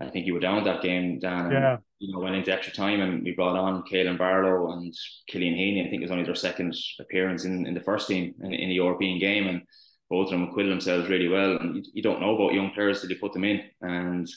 [0.01, 1.45] I think you were down that game, Dan.
[1.47, 1.77] And, yeah.
[1.99, 4.93] You know, went into extra time, and we brought on Kailin Barlow and
[5.29, 5.87] Killian Heaney.
[5.87, 8.69] I think it was only their second appearance in, in the first team in, in
[8.71, 9.63] the European game, and
[10.11, 11.57] both of them acquitted themselves really well.
[11.59, 14.29] And you, you don't know about young players till you put them in, and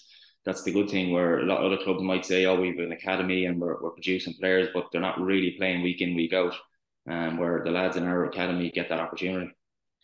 [0.46, 2.92] that's the good thing where a lot of other clubs might say, oh, we've an
[2.92, 6.54] academy and we're, we're producing players, but they're not really playing week in, week out.
[7.08, 9.52] Um, where the lads in our academy get that opportunity.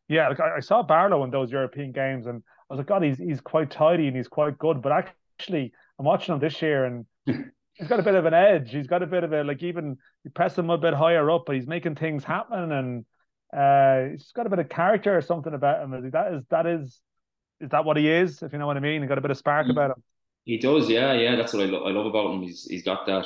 [0.07, 3.01] Yeah, like I, I saw Barlow in those European games and I was like, God,
[3.01, 4.83] he's he's quite tidy and he's quite good.
[4.83, 7.05] But actually, I'm watching him this year and
[7.73, 8.69] he's got a bit of an edge.
[8.69, 11.45] He's got a bit of a like even you press him a bit higher up,
[11.47, 13.05] but he's making things happen and
[13.51, 16.11] uh, he's got a bit of character or something about him.
[16.11, 17.01] That is that is
[17.59, 18.43] is that what he is?
[18.43, 19.71] If you know what I mean, he got a bit of spark mm.
[19.71, 20.03] about him.
[20.43, 21.35] He does, yeah, yeah.
[21.35, 22.41] That's what I, lo- I love about him.
[22.41, 23.25] He's he's got that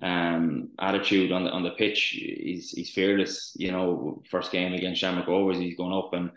[0.00, 2.10] um, attitude on the on the pitch.
[2.10, 3.52] He's he's fearless.
[3.56, 6.30] You know, first game against Shamrock Rovers, he's going up and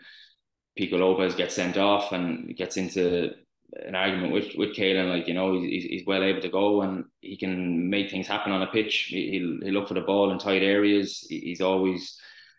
[0.76, 3.30] Pico Lopes gets sent off and gets into
[3.86, 5.08] an argument with with Kailin.
[5.08, 8.52] Like you know, he's he's well able to go and he can make things happen
[8.52, 9.06] on the pitch.
[9.10, 11.24] He'll he'll look for the ball in tight areas.
[11.28, 12.18] He's always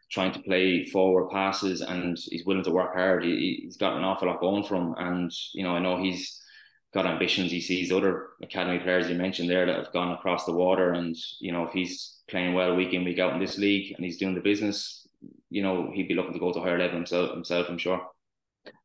[0.10, 3.26] trying to play forward passes and he's willing to work hard.
[3.26, 6.42] He, he's got an awful lot going for him, and you know, I know he's
[6.98, 7.52] got ambitions.
[7.52, 11.16] He sees other academy players you mentioned there that have gone across the water, and
[11.40, 14.18] you know if he's playing well week in week out in this league and he's
[14.18, 15.08] doing the business,
[15.50, 17.32] you know he'd be looking to go to higher level himself.
[17.32, 18.02] Himself, I'm sure.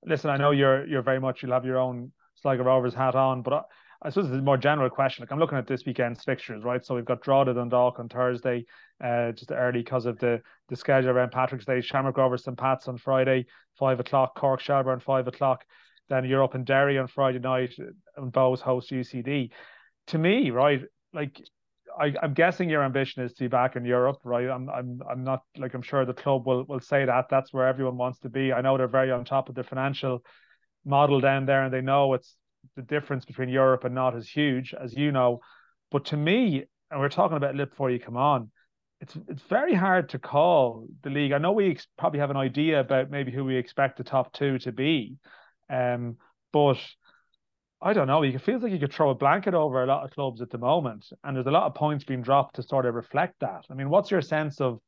[0.05, 3.41] Listen, I know you're you're very much you'll have your own Sligo Rovers hat on,
[3.41, 3.63] but I,
[4.03, 5.23] I suppose it's a more general question.
[5.23, 6.85] Like I'm looking at this weekend's fixtures, right?
[6.85, 8.67] So we've got Drogheda and Dundalk on Thursday,
[9.03, 11.81] uh, just early because of the the schedule around Patrick's Day.
[11.81, 13.47] Shamrock Rovers and Pat's on Friday,
[13.79, 14.37] five o'clock.
[14.37, 15.65] Cork Shelbourne five o'clock.
[16.13, 17.73] Then you're up in Derry on Friday night
[18.19, 19.49] and Bohs host UCD.
[20.09, 20.83] To me, right,
[21.15, 21.41] like
[21.99, 24.47] I, am guessing your ambition is to be back in Europe, right?
[24.47, 27.67] I'm I'm I'm not like I'm sure the club will will say that that's where
[27.67, 28.53] everyone wants to be.
[28.53, 30.23] I know they're very on top of the financial
[30.85, 32.37] model down there, and they know it's
[32.77, 35.41] the difference between Europe and not as huge as you know.
[35.91, 38.51] But to me, and we're talking about it before you come on,
[39.01, 41.33] it's it's very hard to call the league.
[41.33, 44.35] I know we ex- probably have an idea about maybe who we expect the top
[44.35, 45.17] two to be,
[45.73, 46.17] um,
[46.53, 46.79] but
[47.81, 48.23] I don't know.
[48.23, 50.59] It feels like you could throw a blanket over a lot of clubs at the
[50.59, 53.65] moment, and there's a lot of points being dropped to sort of reflect that.
[53.71, 54.79] I mean, what's your sense of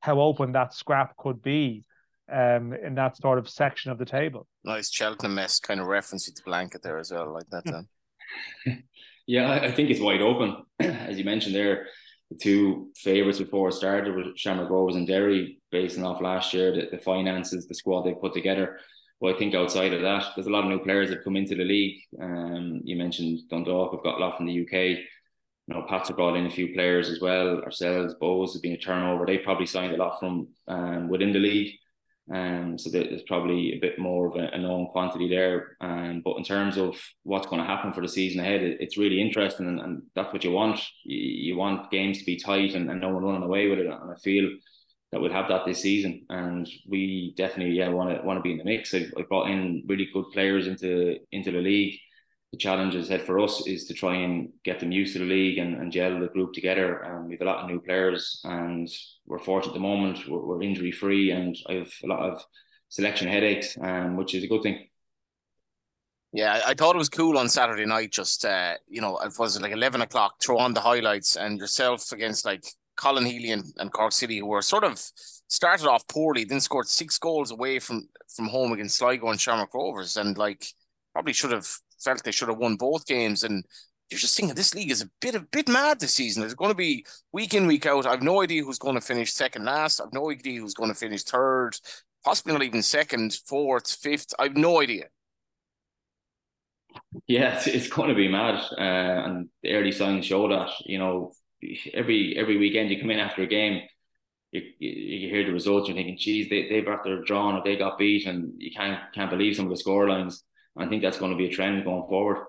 [0.00, 1.84] how open that scrap could be
[2.32, 4.46] um, in that sort of section of the table.
[4.64, 7.64] Nice Cheltenham mess kind of reference to blanket there as well, like that.
[7.64, 8.82] Then.
[9.26, 11.86] yeah, I think it's wide open, as you mentioned there.
[12.30, 16.72] The two favourites before it started were Shamrock Rovers and Derry, basing off last year,
[16.72, 18.78] the, the finances, the squad they put together.
[19.24, 21.36] But I think outside of that, there's a lot of new players that have come
[21.36, 21.98] into the league.
[22.20, 24.72] Um, you mentioned Dundalk, have got a lot from the UK.
[24.72, 24.98] You
[25.68, 27.62] know, Pats have brought in a few players as well.
[27.62, 29.24] Ourselves, Bohs has been a turnover.
[29.24, 31.72] They probably signed a lot from um, within the league.
[32.30, 35.78] Um, so there's probably a bit more of a, a known quantity there.
[35.80, 38.98] Um, but in terms of what's going to happen for the season ahead, it, it's
[38.98, 40.80] really interesting, and, and, that's what you want.
[41.02, 43.86] You, you want games to be tight and, and, no one running away with it.
[43.86, 44.50] And I feel
[45.14, 48.50] that we'll have that this season, and we definitely yeah want to want to be
[48.50, 48.92] in the mix.
[48.92, 52.00] I, I brought in really good players into into the league
[52.54, 55.58] the challenge ahead for us is to try and get them used to the league
[55.58, 57.04] and, and gel the group together.
[57.04, 58.88] Um, we have a lot of new players, and
[59.26, 60.20] we're fortunate at the moment.
[60.28, 62.44] We're, we're injury free, and I have a lot of
[62.90, 64.86] selection headaches, um, which is a good thing.
[66.32, 68.12] Yeah, I thought it was cool on Saturday night.
[68.12, 70.34] Just uh, you know, it was like eleven o'clock.
[70.40, 72.64] Throw on the highlights and yourself against like
[72.96, 74.98] Colin Healy and, and Cork City, who were sort of
[75.48, 79.74] started off poorly, then scored six goals away from from home against Sligo and Shamrock
[79.74, 80.66] Rovers, and like
[81.12, 81.68] probably should have
[82.00, 83.44] felt they should have won both games.
[83.44, 83.64] And
[84.10, 86.42] you're just thinking this league is a bit a bit mad this season.
[86.42, 88.06] It's going to be week in week out.
[88.06, 90.00] I've no idea who's going to finish second last.
[90.00, 91.76] I've no idea who's going to finish third,
[92.24, 94.34] possibly not even second, fourth, fifth.
[94.38, 95.04] I've no idea.
[97.26, 100.70] Yeah, it's, it's going to be mad, uh, and the early signs show that.
[100.84, 101.32] You know,
[101.92, 103.82] every every weekend you come in after a game,
[104.52, 107.76] you, you, you hear the results, you're thinking, geez, they they've after drawn or they
[107.76, 110.44] got beat, and you can't can't believe some of the score lines.
[110.76, 112.46] I think that's going to be a trend going forward.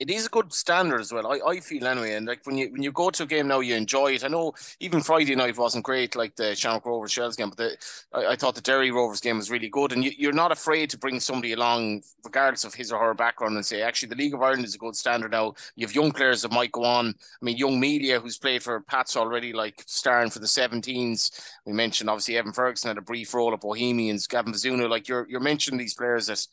[0.00, 1.32] It is a good standard as well.
[1.32, 3.60] I, I feel anyway, and like when you when you go to a game now,
[3.60, 4.24] you enjoy it.
[4.24, 7.76] I know even Friday night wasn't great, like the Shamrock Rovers Shels game, but the,
[8.12, 9.92] I, I, thought the Derry Rovers game was really good.
[9.92, 13.54] And you, you're not afraid to bring somebody along, regardless of his or her background,
[13.54, 15.54] and say, actually, the League of Ireland is a good standard now.
[15.76, 17.10] You have young players that might go on.
[17.10, 21.40] I mean, young Melia who's played for Pats already, like starring for the 17s.
[21.66, 24.88] We mentioned obviously Evan Ferguson had a brief role at Bohemians, Gavin Bazunu.
[24.88, 26.44] Like you're you're mentioning these players that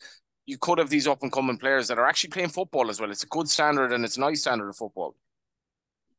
[0.46, 3.10] you could have these up and coming players that are actually playing football as well.
[3.10, 5.14] It's a good standard and it's a nice standard of football.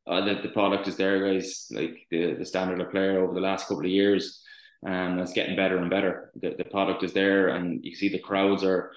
[0.05, 1.67] Uh, the, the product is there, guys.
[1.71, 4.41] Like the, the standard of player over the last couple of years,
[4.86, 6.32] and um, it's getting better and better.
[6.41, 8.91] The, the product is there, and you see the crowds are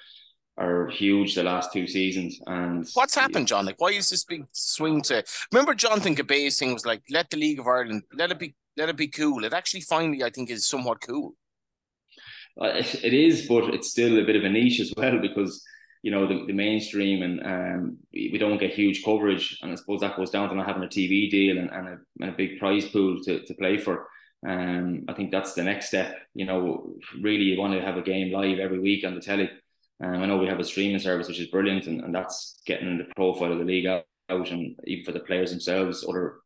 [0.58, 2.40] are huge the last two seasons.
[2.46, 3.66] And what's happened, John?
[3.66, 5.22] Like, why is this big swing to?
[5.52, 8.88] Remember, Jonathan Gabay's thing was like, let the League of Ireland, let it be, let
[8.88, 9.44] it be cool.
[9.44, 11.34] It actually finally, I think, is somewhat cool.
[12.60, 15.62] Uh, it is, but it's still a bit of a niche as well because
[16.02, 20.00] you know the, the mainstream and um, we don't get huge coverage, and I suppose
[20.00, 22.58] that goes down to not having a TV deal and, and, a, and a big
[22.58, 24.06] prize pool to, to play for.
[24.46, 26.16] Um, I think that's the next step.
[26.34, 29.50] You know, really, you want to have a game live every week on the telly.
[30.02, 32.98] Um, I know we have a streaming service which is brilliant, and, and that's getting
[32.98, 36.36] the profile of the league out, out and even for the players themselves, other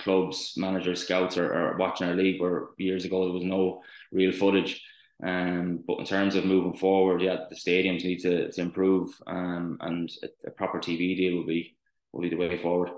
[0.00, 2.40] clubs, managers, scouts are, are watching our league.
[2.40, 3.82] Where years ago there was no
[4.12, 4.82] real footage.
[5.22, 9.78] Um, but in terms of moving forward, yeah, the stadiums need to, to improve, um,
[9.80, 11.76] and a, a, proper TV deal will be
[12.12, 12.90] will be the way forward.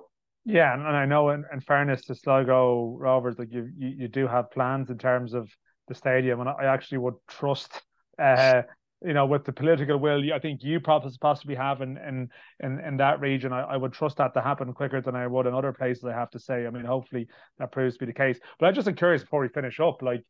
[0.45, 4.09] Yeah, and, and I know in, in fairness to Sligo Rovers, like you, you, you
[4.09, 5.51] do have plans in terms of
[5.89, 7.83] the stadium, and I actually would trust,
[8.19, 8.63] uh,
[9.05, 12.29] you know, with the political will, I think you probably possibly have in in
[12.61, 13.53] in, in that region.
[13.53, 16.05] I, I would trust that to happen quicker than I would in other places.
[16.05, 16.67] I have to say.
[16.67, 18.39] I mean, hopefully that proves to be the case.
[18.59, 20.25] But I'm just curious before we finish up, like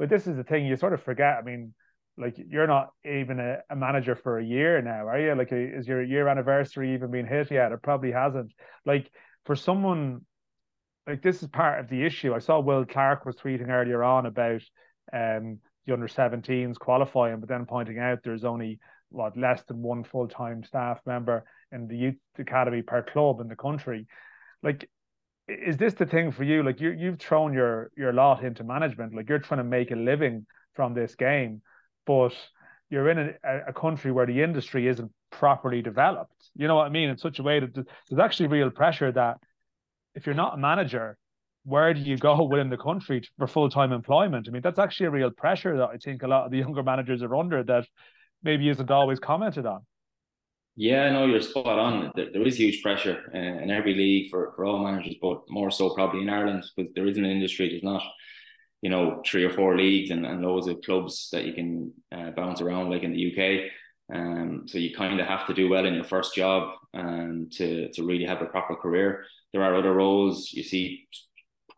[0.00, 1.36] but this is the thing you sort of forget.
[1.38, 1.74] I mean,
[2.16, 5.34] like you're not even a, a, manager for a year now, are you?
[5.34, 7.70] Like, is your year anniversary even being hit yet?
[7.70, 8.52] It probably hasn't.
[8.86, 9.10] Like,
[9.44, 10.22] for someone
[11.06, 12.34] like this is part of the issue.
[12.34, 14.62] I saw Will Clark was tweeting earlier on about
[15.12, 18.78] um the under 17s qualifying, but then pointing out there's only
[19.10, 23.48] what less than one full time staff member in the youth academy per club in
[23.48, 24.06] the country.
[24.62, 24.88] Like
[25.50, 26.62] is this the thing for you?
[26.62, 29.14] Like you you've thrown your your lot into management.
[29.14, 31.62] Like you're trying to make a living from this game,
[32.06, 32.32] but
[32.88, 36.50] you're in a, a country where the industry isn't properly developed.
[36.54, 37.08] You know what I mean?
[37.08, 39.38] In such a way that there's actually real pressure that
[40.14, 41.16] if you're not a manager,
[41.64, 44.46] where do you go within the country for full time employment?
[44.48, 46.82] I mean, that's actually a real pressure that I think a lot of the younger
[46.82, 47.86] managers are under that
[48.42, 49.80] maybe isn't always commented on.
[50.76, 52.12] Yeah, no, you're spot on.
[52.14, 55.70] There, there is huge pressure uh, in every league for, for all managers, but more
[55.70, 57.68] so probably in Ireland because there isn't an industry.
[57.68, 58.02] There's not,
[58.80, 62.30] you know, three or four leagues and, and loads of clubs that you can uh,
[62.30, 63.70] bounce around like in the UK.
[64.16, 67.90] Um, so you kind of have to do well in your first job um, to
[67.92, 69.24] to really have a proper career.
[69.52, 70.50] There are other roles.
[70.52, 71.06] You see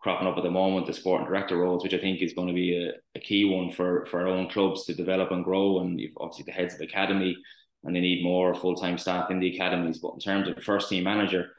[0.01, 2.55] cropping up at the moment, the sporting director roles, which I think is going to
[2.55, 5.81] be a, a key one for, for our own clubs to develop and grow.
[5.81, 7.37] And you've obviously the heads of academy,
[7.85, 9.99] and they need more full time staff in the academies.
[9.99, 11.51] But in terms of first team manager,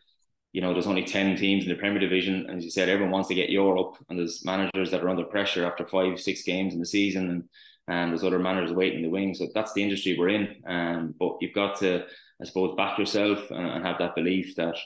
[0.52, 2.46] you know, there's only 10 teams in the Premier Division.
[2.48, 5.24] And as you said, everyone wants to get Europe, and there's managers that are under
[5.24, 7.30] pressure after five, six games in the season.
[7.30, 7.44] And,
[7.88, 9.40] and there's other managers waiting in the wings.
[9.40, 10.62] So that's the industry we're in.
[10.68, 12.06] Um, but you've got to,
[12.42, 14.78] I suppose, back yourself and, and have that belief that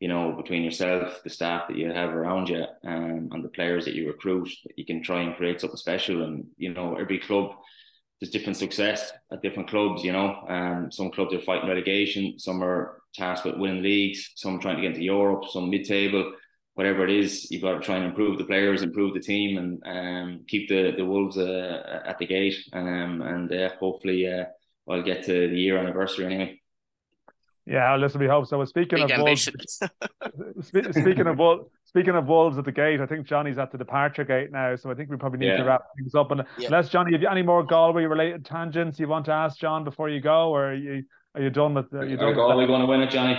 [0.00, 3.86] you know, between yourself, the staff that you have around you, um, and the players
[3.86, 6.22] that you recruit, that you can try and create something special.
[6.22, 7.52] And you know, every club
[8.20, 10.02] there's different success at different clubs.
[10.02, 14.58] You know, um, some clubs are fighting relegation, some are tasked with winning leagues, some
[14.58, 16.32] trying to get into Europe, some mid-table.
[16.74, 19.82] Whatever it is, you've got to try and improve the players, improve the team, and
[19.86, 22.56] um, keep the the wolves uh, at the gate.
[22.72, 24.44] Um, and uh, hopefully, uh,
[24.88, 26.60] I'll get to the year anniversary anyway.
[27.66, 28.64] Yeah, listen, we hope so.
[28.64, 29.42] Speaking Big of Wolves,
[30.62, 34.24] speaking of Wolves, speaking of Wolves at the gate, I think Johnny's at the departure
[34.24, 35.56] gate now, so I think we probably need yeah.
[35.56, 36.30] to wrap things up.
[36.30, 36.66] And yeah.
[36.66, 40.08] unless Johnny, have you any more Galway related tangents you want to ask John before
[40.08, 41.02] you go, or are you
[41.34, 41.92] are you done with?
[41.92, 42.28] Are you done?
[42.28, 43.36] Are Galway going to win it, Johnny?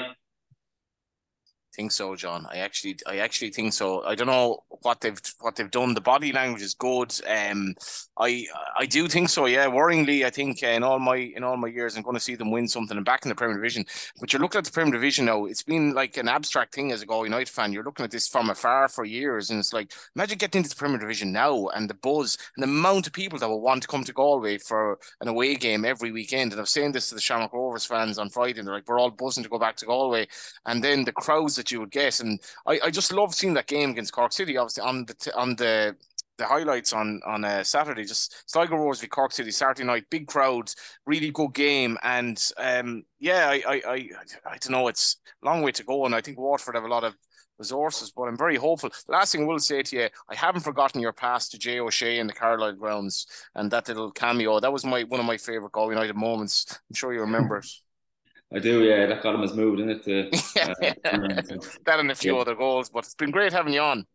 [1.78, 2.48] think so, John.
[2.52, 4.04] I actually, I actually think so.
[4.04, 5.94] I don't know what they've what they've done.
[5.94, 7.14] The body language is good.
[7.28, 7.76] Um,
[8.18, 8.46] I
[8.78, 9.46] I do think so.
[9.46, 12.20] Yeah, worryingly, I think uh, in all my in all my years, I'm going to
[12.22, 13.86] see them win something and back in the Premier Division.
[14.20, 15.46] But you're looking at the Premier Division now.
[15.46, 17.74] It's been like an abstract thing as a Galway United fan.
[17.74, 20.76] You're looking at this from afar for years, and it's like imagine getting into the
[20.76, 23.88] Premier Division now and the buzz and the amount of people that will want to
[23.88, 26.52] come to Galway for an away game every weekend.
[26.52, 29.00] And I've saying this to the Shamrock Rovers fans on Friday, and they're like, we're
[29.00, 30.28] all buzzing to go back to Galway,
[30.66, 32.20] and then the crowds that you would get.
[32.20, 34.58] And I, I just love seeing that game against Cork City.
[34.58, 35.96] Obviously on the on the
[36.38, 40.06] the highlights on on a uh, Saturday, just Sligo Rovers v Cork City Saturday night,
[40.10, 44.10] big crowds, really good game, and um, yeah, I, I I
[44.46, 46.90] I don't know, it's a long way to go, and I think Waterford have a
[46.90, 47.16] lot of
[47.58, 48.90] resources, but I'm very hopeful.
[49.08, 51.80] The last thing I will say to you, I haven't forgotten your pass to Jay
[51.80, 54.60] O'Shea in the Carlisle grounds and that little cameo.
[54.60, 56.66] That was my one of my favourite Galway United moments.
[56.90, 57.68] I'm sure you remember it.
[58.54, 59.06] I do, yeah.
[59.08, 60.04] That got him his mood, isn't it?
[60.06, 62.42] To, yeah, uh, that and a few yeah.
[62.42, 64.06] other goals, but it's been great having you on.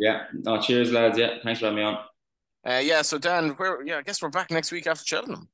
[0.00, 1.18] Yeah, no, cheers, lads.
[1.18, 1.98] Yeah, thanks for having me on.
[2.66, 3.82] Uh, yeah, so Dan, where?
[3.84, 5.48] Yeah, I guess we're back next week after Cheltenham.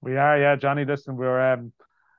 [0.00, 0.86] We are, yeah, Johnny.
[0.86, 1.72] Listen, we're um,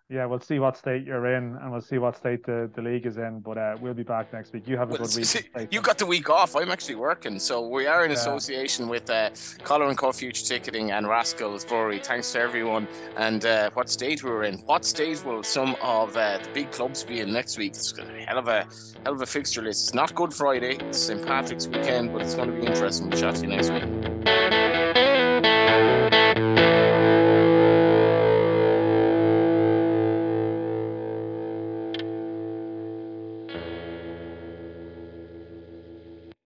[0.10, 3.06] yeah, we'll see what state you're in, and we'll see what state the, the league
[3.06, 3.42] is in.
[3.42, 4.66] But uh, we'll be back next week.
[4.66, 5.26] You have a well, good week.
[5.26, 6.56] See, you got the week off.
[6.56, 9.32] I'm actually working, so we are in association with uh,
[9.64, 12.00] Collar and Co Future Ticketing and Rascals Brewery.
[12.00, 12.88] Thanks to everyone.
[13.18, 14.60] And uh, what state we're in?
[14.60, 17.74] What state will some of uh, the big clubs be in next week?
[17.74, 18.66] It's going to be hell of a
[19.04, 19.90] hell of a fixture list.
[19.90, 20.78] It's not Good Friday.
[20.78, 23.10] It's St Patrick's weekend, but it's going to be interesting.
[23.10, 24.47] We'll chat to you next week.